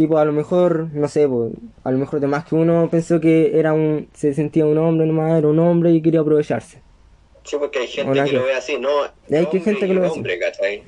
Tipo, 0.00 0.16
a 0.16 0.24
lo 0.24 0.32
mejor, 0.32 0.88
no 0.94 1.08
sé, 1.08 1.28
po, 1.28 1.50
a 1.84 1.90
lo 1.90 1.98
mejor 1.98 2.20
de 2.20 2.26
más 2.26 2.46
que 2.46 2.54
uno 2.54 2.88
pensó 2.90 3.20
que 3.20 3.58
era 3.58 3.74
un, 3.74 4.08
se 4.14 4.32
sentía 4.32 4.64
un 4.64 4.78
hombre 4.78 5.06
nomás, 5.06 5.36
era 5.36 5.46
un 5.46 5.58
hombre 5.58 5.90
y 5.90 6.00
quería 6.00 6.20
aprovecharse. 6.20 6.80
Sí, 7.44 7.56
porque 7.58 7.80
hay 7.80 7.86
gente 7.86 8.24
que 8.24 8.32
lo 8.32 8.44
ve 8.44 8.54
así, 8.54 8.78
no. 8.78 8.88
Hay 9.30 9.44
que 9.50 9.60
gente 9.60 9.86
que 9.86 9.92
lo 9.92 10.00
ve 10.00 10.06
así. 10.06 10.82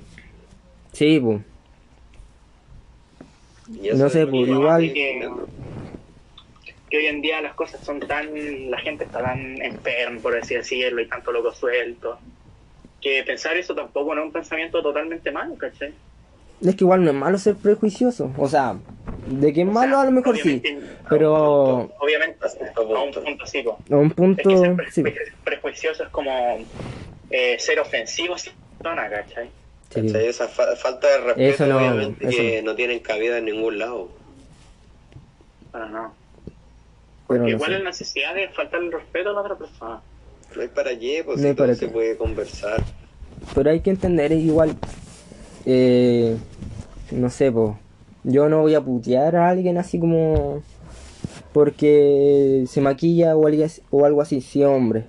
Sí, 0.92 1.20
pues. 1.20 1.40
Y 3.82 3.88
eso 3.88 3.98
No 3.98 4.08
sé, 4.08 4.20
que 4.20 4.26
pues, 4.28 4.48
igual- 4.48 4.80
diciendo. 4.80 5.46
que 6.88 6.96
hoy 6.96 7.06
en 7.08 7.20
día 7.20 7.42
las 7.42 7.52
cosas 7.52 7.84
son 7.84 8.00
tan, 8.00 8.70
la 8.70 8.78
gente 8.78 9.04
está 9.04 9.22
tan 9.22 9.60
enferma, 9.60 10.20
por 10.22 10.34
así 10.38 10.54
decirlo, 10.54 11.02
y 11.02 11.06
tanto 11.06 11.32
loco 11.32 11.52
suelto, 11.52 12.18
que 13.02 13.22
pensar 13.26 13.58
eso 13.58 13.74
tampoco 13.74 14.14
no 14.14 14.22
es 14.22 14.26
un 14.28 14.32
pensamiento 14.32 14.82
totalmente 14.82 15.30
malo, 15.30 15.54
¿cachai? 15.58 15.92
Es 16.64 16.76
que 16.76 16.84
igual 16.84 17.02
no 17.02 17.10
es 17.10 17.16
malo 17.16 17.38
ser 17.38 17.56
prejuicioso. 17.56 18.30
O 18.38 18.48
sea, 18.48 18.76
de 19.26 19.52
que 19.52 19.60
es 19.62 19.66
malo 19.66 20.00
a 20.00 20.04
lo 20.04 20.10
mejor 20.10 20.36
sí. 20.36 20.60
Obviamente, 20.62 20.96
Pero 21.08 21.36
a 21.36 21.74
un 21.74 21.88
punto, 21.88 21.94
obviamente, 22.00 22.38
A 22.44 22.52
un 22.82 23.24
punto. 23.24 23.46
sí, 23.46 23.64
a 23.90 23.96
un 23.96 24.06
Es 24.08 24.14
punto... 24.14 24.48
que 24.48 24.56
ser 24.58 24.76
pre- 24.76 24.90
Sí. 24.90 25.02
pre- 25.02 25.14
prejuicioso 25.44 26.02
es 26.04 26.08
como 26.10 26.30
eh, 27.30 27.56
ser 27.58 27.78
ofensivo 27.80 28.34
persona, 28.78 29.08
¿cachai? 29.08 29.46
sí. 29.90 30.02
¿Cachai? 30.02 30.26
Esa 30.26 30.48
fa- 30.48 30.74
falta 30.76 31.08
de 31.08 31.18
respeto, 31.18 31.40
Eso 31.64 31.66
no- 31.66 31.78
obviamente, 31.78 32.26
eso 32.28 32.36
que 32.38 32.62
no 32.62 32.74
tienen 32.74 32.98
cabida 33.00 33.38
en 33.38 33.44
ningún 33.46 33.78
lado. 33.78 34.08
Pero 35.72 35.88
no. 35.88 36.14
Pero 37.28 37.42
no 37.44 37.48
Igual 37.48 37.72
sé. 37.72 37.78
la 37.78 37.84
necesidad 37.84 38.34
de 38.34 38.48
faltar 38.48 38.82
el 38.82 38.92
respeto 38.92 39.30
a 39.30 39.32
la 39.32 39.40
otra 39.40 39.56
persona. 39.56 40.00
No 40.54 40.60
hay 40.62 40.68
para 40.68 40.98
qué, 40.98 41.22
pues 41.24 41.40
No 41.40 41.54
para 41.56 41.74
se 41.74 41.86
qué. 41.86 41.92
puede 41.92 42.16
conversar. 42.16 42.82
Pero 43.54 43.70
hay 43.70 43.80
que 43.80 43.90
entender 43.90 44.32
igual. 44.32 44.76
eh, 45.64 46.36
no 47.12 47.30
sé, 47.30 47.50
po. 47.52 47.78
Yo 48.24 48.48
no 48.48 48.60
voy 48.60 48.74
a 48.74 48.80
putear 48.80 49.36
a 49.36 49.48
alguien 49.48 49.78
así 49.78 49.98
como. 49.98 50.62
Porque 51.52 52.64
se 52.66 52.80
maquilla 52.80 53.36
o 53.36 53.46
algo 53.46 53.64
así, 53.64 53.82
o 53.90 54.04
algo 54.04 54.22
así, 54.22 54.40
sí, 54.40 54.64
hombre. 54.64 55.04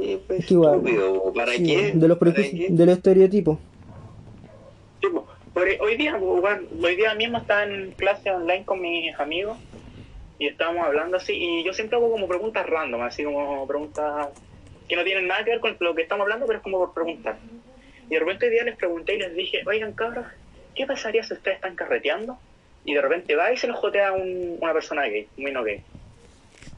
Y 0.00 0.16
pues, 0.16 0.40
Es 0.40 0.46
que 0.46 0.54
igual- 0.54 0.76
estúpido, 0.76 1.32
¿para 1.34 1.52
Sí, 1.52 1.64
qué? 1.64 1.92
De 1.94 2.08
los, 2.08 2.18
¿Para 2.18 2.32
prejuicios- 2.32 2.66
qué? 2.68 2.72
de 2.74 2.86
los 2.86 2.96
estereotipos. 2.96 3.58
Sí. 5.02 5.08
Pero 5.54 5.84
hoy 5.84 5.96
día, 5.96 6.18
hoy 6.18 6.96
día 6.96 7.14
mismo 7.14 7.38
estaba 7.38 7.64
en 7.64 7.90
clase 7.92 8.30
online 8.30 8.64
con 8.64 8.80
mis 8.80 9.18
amigos 9.18 9.56
y 10.38 10.46
estábamos 10.48 10.84
hablando 10.84 11.16
así 11.16 11.32
y 11.34 11.64
yo 11.64 11.72
siempre 11.72 11.96
hago 11.96 12.10
como 12.10 12.28
preguntas 12.28 12.66
random, 12.66 13.00
así 13.02 13.24
como 13.24 13.66
preguntas 13.66 14.28
que 14.88 14.96
no 14.96 15.04
tienen 15.04 15.26
nada 15.26 15.44
que 15.44 15.50
ver 15.52 15.60
con 15.60 15.76
lo 15.80 15.94
que 15.94 16.02
estamos 16.02 16.24
hablando, 16.24 16.46
pero 16.46 16.58
es 16.58 16.62
como 16.62 16.78
por 16.78 16.92
preguntar. 16.92 17.38
Y 18.08 18.14
de 18.14 18.20
repente 18.20 18.46
hoy 18.46 18.52
día 18.52 18.64
les 18.64 18.76
pregunté 18.76 19.14
y 19.16 19.18
les 19.18 19.34
dije, 19.34 19.62
oigan 19.66 19.92
cabros, 19.92 20.26
¿qué 20.76 20.86
pasaría 20.86 21.22
si 21.22 21.34
ustedes 21.34 21.56
están 21.56 21.74
carreteando? 21.74 22.38
Y 22.84 22.94
de 22.94 23.00
repente 23.00 23.34
va 23.34 23.52
y 23.52 23.56
se 23.56 23.66
los 23.66 23.76
jotea 23.76 24.12
un- 24.12 24.58
una 24.60 24.72
persona 24.72 25.02
gay, 25.06 25.26
un 25.36 25.52
no 25.52 25.64
gay. 25.64 25.80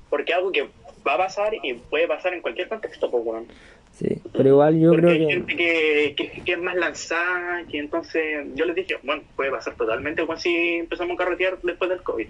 Porque 0.08 0.32
algo 0.32 0.50
que 0.52 0.68
va 1.06 1.14
a 1.14 1.18
pasar 1.18 1.52
y 1.62 1.74
puede 1.74 2.08
pasar 2.08 2.32
en 2.32 2.40
cualquier 2.40 2.68
contexto, 2.68 3.10
pues, 3.10 3.22
weón. 3.26 3.46
Sí. 3.92 4.22
Pero 4.32 4.48
igual 4.50 4.80
yo 4.80 4.90
Porque 4.90 5.02
creo 5.06 5.12
hay 5.12 5.26
que. 5.26 5.32
gente 5.32 5.56
que, 5.56 6.14
que, 6.16 6.44
que 6.44 6.52
es 6.52 6.58
más 6.58 6.76
lanzada, 6.76 7.64
que 7.70 7.78
entonces 7.78 8.46
yo 8.54 8.64
les 8.64 8.76
dije, 8.76 8.96
bueno, 9.02 9.22
puede 9.36 9.50
pasar 9.50 9.74
totalmente 9.74 10.24
como 10.24 10.38
si 10.38 10.76
empezamos 10.76 11.14
a 11.14 11.18
carretear 11.24 11.58
después 11.62 11.90
del 11.90 12.02
COVID. 12.02 12.28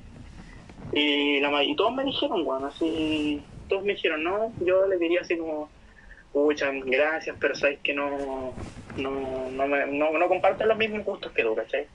Y, 0.93 1.41
la, 1.41 1.63
y 1.63 1.77
todos 1.77 1.95
me 1.95 2.05
dijeron, 2.05 2.45
bueno, 2.45 2.67
así, 2.67 3.43
todos 3.69 3.85
me 3.85 3.93
dijeron, 3.93 4.25
no, 4.25 4.53
yo 4.61 4.87
les 4.87 4.99
diría 4.99 5.21
así 5.21 5.37
como, 5.37 5.69
pucha, 6.33 6.71
gracias, 6.85 7.37
pero 7.41 7.55
sabes 7.55 7.79
que 7.83 7.95
no, 7.95 8.53
no, 8.97 9.51
no, 9.51 9.67
me, 9.67 9.87
no, 9.87 10.17
no 10.19 10.29
comparto 10.29 10.65
los 10.67 10.77
mismos 10.79 11.05
gustos 11.05 11.33
que 11.33 11.43
tú, 11.43 11.55
¿cachai? 11.55 11.87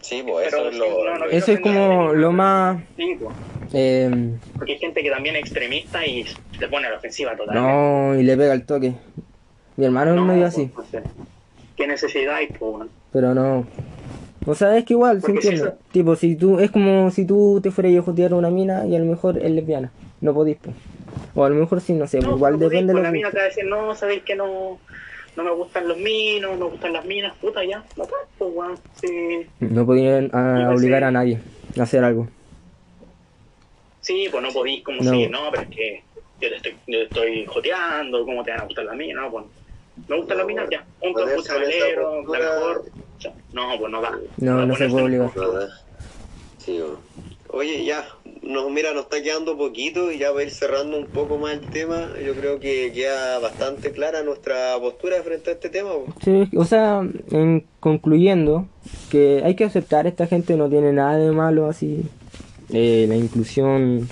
Sí, 0.00 0.22
pues 0.26 0.46
Pero 0.50 0.58
eso 0.62 0.68
es 0.70 0.76
lo... 0.78 1.04
no, 1.04 1.18
no, 1.18 1.24
Eso 1.26 1.52
es 1.52 1.60
como 1.60 2.12
lo 2.12 2.32
más. 2.32 2.82
Sí, 2.96 3.16
pues, 3.20 3.34
eh, 3.72 4.10
porque 4.56 4.72
hay 4.72 4.78
gente 4.78 5.02
que 5.02 5.10
también 5.10 5.36
es 5.36 5.42
extremista 5.42 6.04
y 6.04 6.24
se 6.58 6.68
pone 6.68 6.88
a 6.88 6.90
la 6.90 6.96
ofensiva 6.96 7.36
totalmente. 7.36 7.70
no, 7.70 8.18
y 8.18 8.22
le 8.24 8.36
pega 8.36 8.52
el 8.54 8.66
toque. 8.66 8.94
Mi 9.76 9.84
hermano 9.84 10.10
es 10.10 10.16
No, 10.16 10.24
medio 10.24 10.42
pues, 10.42 10.54
así. 10.54 10.70
sé. 10.90 11.02
¿Qué 11.76 11.86
necesidad 11.86 12.34
hay, 12.34 12.48
pues, 12.48 12.60
bueno? 12.60 12.90
Pero 13.12 13.34
no. 13.34 13.66
O 14.44 14.54
sea, 14.56 14.76
es 14.76 14.84
que 14.84 14.94
igual, 14.94 15.20
sí 15.20 15.26
Porque 15.26 15.40
si 15.42 15.48
entiendo. 15.48 15.68
eso- 15.70 15.78
Tipo, 15.92 16.16
si 16.16 16.34
tú, 16.34 16.58
es 16.58 16.70
como 16.72 17.10
si 17.12 17.24
tú 17.24 17.60
te 17.62 17.70
fueras 17.70 17.96
a 17.96 18.02
jotear 18.02 18.32
a 18.32 18.36
una 18.36 18.50
mina 18.50 18.84
y 18.86 18.96
a 18.96 18.98
lo 18.98 19.04
mejor 19.04 19.38
es 19.38 19.50
lesbiana. 19.52 19.92
No 20.20 20.34
podís, 20.34 20.56
pues. 20.60 20.74
O 21.34 21.44
a 21.44 21.48
lo 21.48 21.54
mejor 21.56 21.80
sí, 21.80 21.92
no 21.94 22.06
sé, 22.06 22.20
No, 22.20 22.36
igual 22.36 22.58
depende 22.58 22.92
de 22.92 22.98
lo 22.98 23.02
La 23.02 23.08
que. 23.10 23.16
mina 23.18 23.30
te 23.30 23.36
va 23.38 23.42
a 23.44 23.46
decir, 23.46 23.64
no, 23.64 23.94
sabéis 23.94 24.22
que 24.22 24.34
no, 24.36 24.78
no 25.36 25.44
me 25.44 25.50
gustan 25.52 25.88
los 25.88 25.96
minos, 25.96 26.58
no 26.58 26.64
me 26.66 26.70
gustan 26.72 26.92
las 26.92 27.04
minas, 27.06 27.34
puta, 27.38 27.64
ya, 27.64 27.82
no 27.96 28.06
pues, 28.38 28.50
weón, 28.54 28.78
sí. 29.00 29.46
No 29.60 29.86
podían 29.86 30.30
ah, 30.34 30.68
Yo 30.70 30.76
obligar 30.76 31.04
a 31.04 31.10
nadie 31.10 31.40
a 31.78 31.82
hacer 31.82 32.04
algo. 32.04 32.28
Sí, 34.00 34.26
pues 34.30 34.42
no 34.42 34.50
podéis 34.50 34.82
como 34.82 35.02
No. 35.02 35.10
si, 35.12 35.26
no, 35.28 35.48
pero 35.50 35.62
es 35.62 35.68
que 35.70 36.02
yo 36.40 36.48
te 36.50 36.56
estoy, 36.56 36.72
yo 36.86 36.98
te 36.98 37.04
estoy 37.04 37.46
joteando, 37.46 38.24
¿cómo 38.24 38.42
te 38.42 38.50
van 38.50 38.60
a 38.60 38.64
gustar 38.64 38.84
las 38.84 38.96
minas? 38.96 39.22
No, 39.24 39.30
pues, 39.30 39.44
me 40.08 40.16
gustan 40.16 40.36
No, 40.36 40.42
las 40.42 40.46
minas, 40.46 40.68
ya, 40.70 40.84
un 41.00 41.12
la 41.14 41.34
postura- 41.34 41.58
mejor, 41.60 42.84
ya. 43.20 43.32
no, 43.52 43.78
pues 43.78 43.92
no 43.92 44.02
da. 44.02 44.18
No, 44.38 44.56
va 44.56 44.62
a 44.62 44.66
no 44.66 44.76
se 44.76 44.88
puede 44.88 45.14
en- 45.14 45.20
obligar. 45.22 45.30
Sí. 46.58 46.80
Oye, 47.48 47.84
ya, 47.84 48.04
no, 48.42 48.68
mira, 48.70 48.92
nos 48.92 49.04
está 49.04 49.22
quedando 49.22 49.56
poquito 49.56 50.10
y 50.10 50.18
ya 50.18 50.32
va 50.32 50.40
a 50.40 50.42
ir 50.42 50.50
cerrando 50.50 50.98
un 50.98 51.06
poco 51.06 51.38
más 51.38 51.52
el 51.52 51.60
tema. 51.70 52.08
Yo 52.24 52.34
creo 52.34 52.58
que 52.58 52.92
queda 52.92 53.38
bastante 53.38 53.92
clara 53.92 54.22
nuestra 54.22 54.76
postura 54.80 55.22
frente 55.22 55.50
a 55.50 55.52
este 55.54 55.68
tema. 55.70 55.90
Sí, 56.22 56.48
o 56.56 56.64
sea, 56.64 57.08
en 57.30 57.64
concluyendo, 57.78 58.66
que 59.10 59.42
hay 59.44 59.54
que 59.54 59.64
aceptar, 59.64 60.06
esta 60.06 60.26
gente 60.26 60.56
no 60.56 60.68
tiene 60.68 60.92
nada 60.92 61.16
de 61.18 61.30
malo 61.30 61.68
así. 61.68 62.02
Eh, 62.70 63.06
la 63.08 63.16
inclusión 63.16 64.08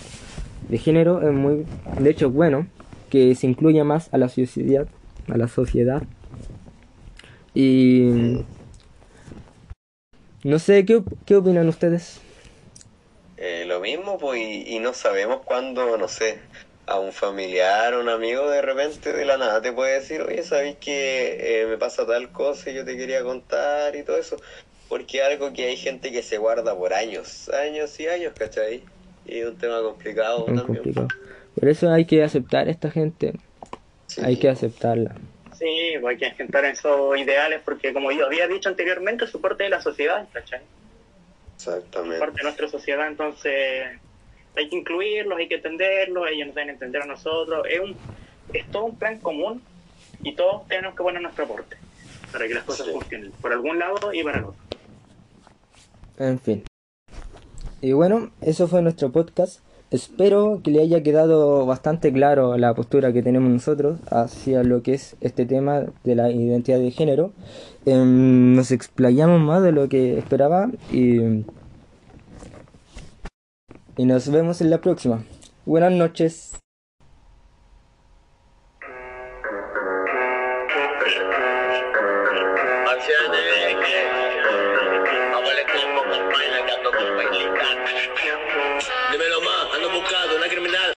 de 0.68 0.78
género 0.78 1.26
es 1.28 1.34
muy, 1.34 1.66
de 1.98 2.10
hecho, 2.10 2.30
bueno, 2.30 2.68
que 3.08 3.34
se 3.34 3.48
incluya 3.48 3.82
más 3.82 4.12
a 4.14 4.18
la 4.18 4.28
sociedad, 4.28 4.86
a 5.28 5.36
la 5.36 5.48
sociedad. 5.48 6.04
Y 7.52 8.10
no 10.44 10.58
sé, 10.60 10.84
¿qué, 10.84 11.02
qué 11.26 11.34
opinan 11.34 11.68
ustedes? 11.68 12.20
Eh, 13.40 13.64
lo 13.66 13.80
mismo, 13.80 14.18
pues, 14.18 14.38
y, 14.40 14.76
y 14.76 14.78
no 14.80 14.92
sabemos 14.92 15.40
cuándo, 15.44 15.96
no 15.96 16.08
sé, 16.08 16.38
a 16.86 16.98
un 16.98 17.12
familiar 17.12 17.94
o 17.94 18.00
un 18.00 18.08
amigo 18.08 18.50
de 18.50 18.60
repente 18.60 19.12
de 19.12 19.24
la 19.24 19.38
nada 19.38 19.62
te 19.62 19.72
puede 19.72 19.94
decir, 20.00 20.20
oye, 20.22 20.42
¿sabéis 20.42 20.76
que 20.76 21.62
eh, 21.62 21.66
me 21.66 21.78
pasa 21.78 22.06
tal 22.06 22.30
cosa 22.32 22.70
y 22.70 22.74
yo 22.74 22.84
te 22.84 22.96
quería 22.96 23.22
contar 23.22 23.96
y 23.96 24.02
todo 24.02 24.18
eso? 24.18 24.36
Porque 24.88 25.18
es 25.18 25.24
algo 25.24 25.52
que 25.52 25.66
hay 25.66 25.76
gente 25.76 26.10
que 26.12 26.22
se 26.22 26.36
guarda 26.36 26.76
por 26.76 26.92
años, 26.92 27.48
años 27.50 27.98
y 28.00 28.08
años, 28.08 28.34
¿cachai? 28.36 28.82
Y 29.24 29.38
es 29.38 29.46
un 29.46 29.56
tema 29.56 29.80
complicado 29.82 30.40
Es 30.40 30.46
también. 30.46 30.66
complicado. 30.66 31.08
Por 31.58 31.68
eso 31.68 31.90
hay 31.90 32.04
que 32.04 32.22
aceptar 32.22 32.68
a 32.68 32.70
esta 32.70 32.90
gente, 32.90 33.32
Sí. 34.06 34.20
hay 34.24 34.36
que 34.36 34.48
aceptarla. 34.48 35.14
Sí, 35.56 35.94
pues 36.00 36.12
hay 36.14 36.18
que 36.18 36.26
intentar 36.26 36.64
esos 36.64 37.16
ideales 37.16 37.60
porque 37.64 37.92
como 37.92 38.10
yo 38.10 38.26
había 38.26 38.48
dicho 38.48 38.68
anteriormente, 38.68 39.24
es 39.24 39.30
parte 39.30 39.64
de 39.64 39.70
la 39.70 39.80
sociedad, 39.80 40.26
¿cachai? 40.32 40.60
Exactamente. 41.68 42.18
parte 42.18 42.36
de 42.38 42.42
nuestra 42.44 42.68
sociedad, 42.68 43.06
entonces 43.06 43.86
hay 44.56 44.68
que 44.68 44.76
incluirlos, 44.76 45.38
hay 45.38 45.48
que 45.48 45.56
entenderlos, 45.56 46.28
ellos 46.30 46.46
nos 46.48 46.54
deben 46.56 46.70
entender 46.70 47.02
a 47.02 47.06
nosotros, 47.06 47.66
es, 47.70 47.80
un, 47.80 47.96
es 48.52 48.66
todo 48.70 48.84
un 48.86 48.96
plan 48.98 49.18
común 49.18 49.62
y 50.22 50.34
todos 50.34 50.66
tenemos 50.68 50.94
que 50.96 51.02
poner 51.02 51.20
nuestro 51.22 51.44
aporte 51.44 51.76
para 52.32 52.48
que 52.48 52.54
las 52.54 52.64
cosas 52.64 52.86
Sí. 52.86 52.92
funcionen, 52.92 53.30
por 53.32 53.52
algún 53.52 53.78
lado 53.78 54.12
y 54.12 54.22
para 54.24 54.38
el 54.38 54.44
otro. 54.44 54.60
En 56.18 56.38
fin. 56.40 56.64
Y 57.80 57.92
bueno, 57.92 58.30
eso 58.42 58.68
fue 58.68 58.82
nuestro 58.82 59.10
podcast. 59.10 59.60
Espero 59.90 60.60
que 60.62 60.70
le 60.70 60.80
haya 60.80 61.02
quedado 61.02 61.66
bastante 61.66 62.12
claro 62.12 62.56
la 62.56 62.74
postura 62.74 63.12
que 63.12 63.24
tenemos 63.24 63.50
nosotros 63.50 63.98
hacia 64.10 64.62
lo 64.62 64.82
que 64.82 64.94
es 64.94 65.16
este 65.20 65.46
tema 65.46 65.84
de 66.04 66.14
la 66.14 66.30
identidad 66.30 66.78
de 66.78 66.92
género. 66.92 67.32
Em, 67.86 68.54
nos 68.54 68.70
explayamos 68.70 69.40
más 69.40 69.64
de 69.64 69.72
lo 69.72 69.88
que 69.88 70.16
esperaba 70.16 70.70
y, 70.92 71.44
y 73.96 74.04
nos 74.04 74.30
vemos 74.30 74.60
en 74.60 74.70
la 74.70 74.80
próxima. 74.80 75.24
Buenas 75.66 75.92
noches. 75.92 76.52